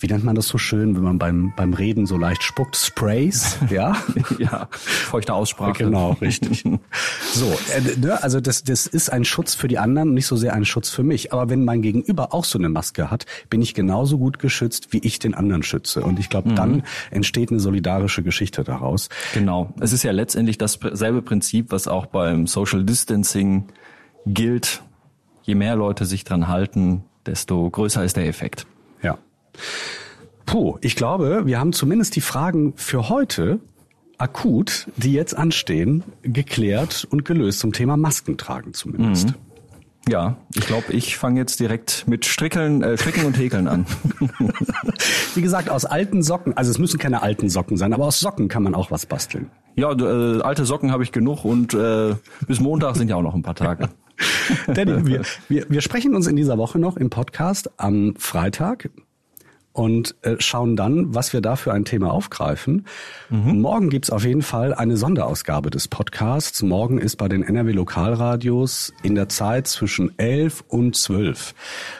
wie 0.00 0.06
nennt 0.06 0.22
man 0.22 0.36
das 0.36 0.46
so 0.46 0.58
schön, 0.58 0.94
wenn 0.94 1.02
man 1.02 1.18
beim, 1.18 1.52
beim 1.56 1.74
Reden 1.74 2.06
so 2.06 2.16
leicht 2.16 2.42
spuckt? 2.42 2.76
Sprays, 2.76 3.58
ja? 3.70 3.96
ja, 4.38 4.68
feuchte 4.70 5.34
Aussprache. 5.34 5.84
Genau, 5.84 6.12
richtig. 6.20 6.64
so, 7.32 7.46
äh, 7.46 7.98
ne, 7.98 8.22
also 8.22 8.40
das, 8.40 8.62
das 8.62 8.86
ist 8.86 9.10
ein 9.10 9.24
Schutz 9.24 9.54
für 9.54 9.66
die 9.66 9.78
anderen, 9.78 10.14
nicht 10.14 10.26
so 10.26 10.36
sehr 10.36 10.54
ein 10.54 10.64
Schutz 10.64 10.90
für 10.90 11.02
mich. 11.02 11.32
Aber 11.32 11.50
wenn 11.50 11.64
mein 11.64 11.82
Gegenüber 11.82 12.32
auch 12.32 12.44
so 12.44 12.58
eine 12.58 12.68
Maske 12.68 13.10
hat, 13.10 13.26
bin 13.50 13.60
ich 13.60 13.74
genauso 13.74 14.18
gut 14.18 14.38
geschützt, 14.38 14.92
wie 14.92 14.98
ich 14.98 15.18
den 15.18 15.34
anderen 15.34 15.64
schütze. 15.64 16.02
Und 16.02 16.20
ich 16.20 16.28
glaube, 16.28 16.50
mhm. 16.50 16.56
dann 16.56 16.82
entsteht 17.10 17.50
eine 17.50 17.60
solidarische 17.60 18.22
Geschichte 18.22 18.62
daraus. 18.62 19.08
Genau. 19.34 19.72
Es 19.80 19.92
ist 19.92 20.04
ja 20.04 20.12
letztendlich 20.12 20.58
dasselbe 20.58 21.22
Prinzip, 21.22 21.72
was 21.72 21.88
auch 21.88 22.06
beim 22.06 22.46
Social 22.46 22.84
Distancing 22.84 23.64
gilt. 24.26 24.82
Je 25.42 25.56
mehr 25.56 25.74
Leute 25.74 26.04
sich 26.04 26.22
dran 26.22 26.46
halten, 26.46 27.02
desto 27.26 27.68
größer 27.68 28.04
ist 28.04 28.16
der 28.16 28.26
Effekt. 28.26 28.66
Puh, 30.46 30.78
ich 30.80 30.96
glaube, 30.96 31.42
wir 31.44 31.60
haben 31.60 31.72
zumindest 31.72 32.16
die 32.16 32.20
Fragen 32.20 32.72
für 32.76 33.08
heute 33.08 33.60
akut, 34.18 34.88
die 34.96 35.12
jetzt 35.12 35.36
anstehen, 35.36 36.02
geklärt 36.22 37.06
und 37.10 37.24
gelöst 37.24 37.60
zum 37.60 37.72
Thema 37.72 37.96
Maskentragen 37.96 38.74
zumindest. 38.74 39.28
Mhm. 39.28 39.34
Ja, 40.08 40.38
ich 40.54 40.66
glaube, 40.66 40.92
ich 40.92 41.18
fange 41.18 41.38
jetzt 41.38 41.60
direkt 41.60 42.08
mit 42.08 42.24
Strickeln, 42.24 42.82
äh, 42.82 42.96
Stricken 42.96 43.26
und 43.26 43.36
Häkeln 43.36 43.68
an. 43.68 43.84
Wie 45.34 45.42
gesagt, 45.42 45.68
aus 45.68 45.84
alten 45.84 46.22
Socken, 46.22 46.56
also 46.56 46.70
es 46.70 46.78
müssen 46.78 46.98
keine 46.98 47.22
alten 47.22 47.50
Socken 47.50 47.76
sein, 47.76 47.92
aber 47.92 48.06
aus 48.06 48.18
Socken 48.18 48.48
kann 48.48 48.62
man 48.62 48.74
auch 48.74 48.90
was 48.90 49.04
basteln. 49.04 49.50
Ja, 49.76 49.92
äh, 49.92 50.40
alte 50.40 50.64
Socken 50.64 50.92
habe 50.92 51.02
ich 51.02 51.12
genug 51.12 51.44
und 51.44 51.74
äh, 51.74 52.14
bis 52.46 52.58
Montag 52.58 52.96
sind 52.96 53.08
ja 53.08 53.16
auch 53.16 53.22
noch 53.22 53.34
ein 53.34 53.42
paar 53.42 53.54
Tage. 53.54 53.90
Danny, 54.66 55.06
wir, 55.06 55.22
wir, 55.48 55.66
wir 55.68 55.80
sprechen 55.82 56.14
uns 56.14 56.26
in 56.26 56.36
dieser 56.36 56.56
Woche 56.56 56.78
noch 56.78 56.96
im 56.96 57.10
Podcast 57.10 57.70
am 57.76 58.14
Freitag 58.16 58.88
und 59.78 60.16
äh, 60.22 60.34
schauen 60.40 60.74
dann, 60.74 61.14
was 61.14 61.32
wir 61.32 61.40
da 61.40 61.54
für 61.54 61.72
ein 61.72 61.84
Thema 61.84 62.12
aufgreifen. 62.12 62.84
Mhm. 63.30 63.60
Morgen 63.60 63.90
gibt's 63.90 64.10
auf 64.10 64.24
jeden 64.24 64.42
Fall 64.42 64.74
eine 64.74 64.96
Sonderausgabe 64.96 65.70
des 65.70 65.86
Podcasts. 65.86 66.62
Morgen 66.62 66.98
ist 66.98 67.14
bei 67.14 67.28
den 67.28 67.44
NRW 67.44 67.70
Lokalradios 67.70 68.92
in 69.04 69.14
der 69.14 69.28
Zeit 69.28 69.68
zwischen 69.68 70.18
11 70.18 70.64
und 70.66 70.96
12 70.96 71.54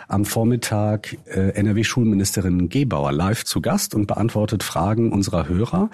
am 0.09 0.25
Vormittag 0.25 1.17
äh, 1.27 1.51
NRW-Schulministerin 1.51 2.69
Gebauer 2.69 3.12
live 3.12 3.45
zu 3.45 3.61
Gast 3.61 3.95
und 3.95 4.09
beantwortet 4.09 4.64
Fragen 4.64 5.12
unserer 5.12 5.47
Hörer. 5.47 5.88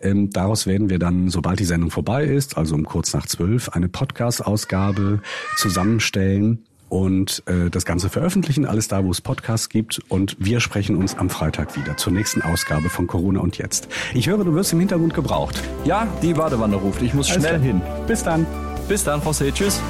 Ähm, 0.00 0.30
daraus 0.30 0.68
werden 0.68 0.88
wir 0.88 1.00
dann, 1.00 1.30
sobald 1.30 1.58
die 1.58 1.64
Sendung 1.64 1.90
vorbei 1.90 2.26
ist, 2.26 2.56
also 2.56 2.76
um 2.76 2.84
kurz 2.84 3.12
nach 3.12 3.26
12, 3.26 3.70
eine 3.70 3.88
Podcast-Ausgabe 3.88 5.20
zusammenstellen 5.56 6.64
und 6.94 7.42
äh, 7.46 7.70
das 7.70 7.84
Ganze 7.84 8.08
veröffentlichen, 8.08 8.66
alles 8.66 8.86
da, 8.86 9.04
wo 9.04 9.10
es 9.10 9.20
Podcasts 9.20 9.68
gibt. 9.68 10.00
Und 10.08 10.36
wir 10.38 10.60
sprechen 10.60 10.94
uns 10.94 11.18
am 11.18 11.28
Freitag 11.28 11.76
wieder 11.76 11.96
zur 11.96 12.12
nächsten 12.12 12.40
Ausgabe 12.40 12.88
von 12.88 13.08
Corona 13.08 13.40
und 13.40 13.58
Jetzt. 13.58 13.88
Ich 14.14 14.28
höre, 14.28 14.44
du 14.44 14.54
wirst 14.54 14.72
im 14.72 14.78
Hintergrund 14.78 15.12
gebraucht. 15.12 15.60
Ja, 15.84 16.06
die 16.22 16.34
Badewanne 16.34 16.76
ruft. 16.76 17.02
Ich 17.02 17.12
muss 17.12 17.28
alles 17.30 17.42
schnell 17.42 17.58
klar. 17.58 17.66
hin. 17.66 17.82
Bis 18.06 18.22
dann. 18.22 18.46
Bis 18.86 19.02
dann, 19.02 19.20
José. 19.22 19.52
Tschüss. 19.52 19.80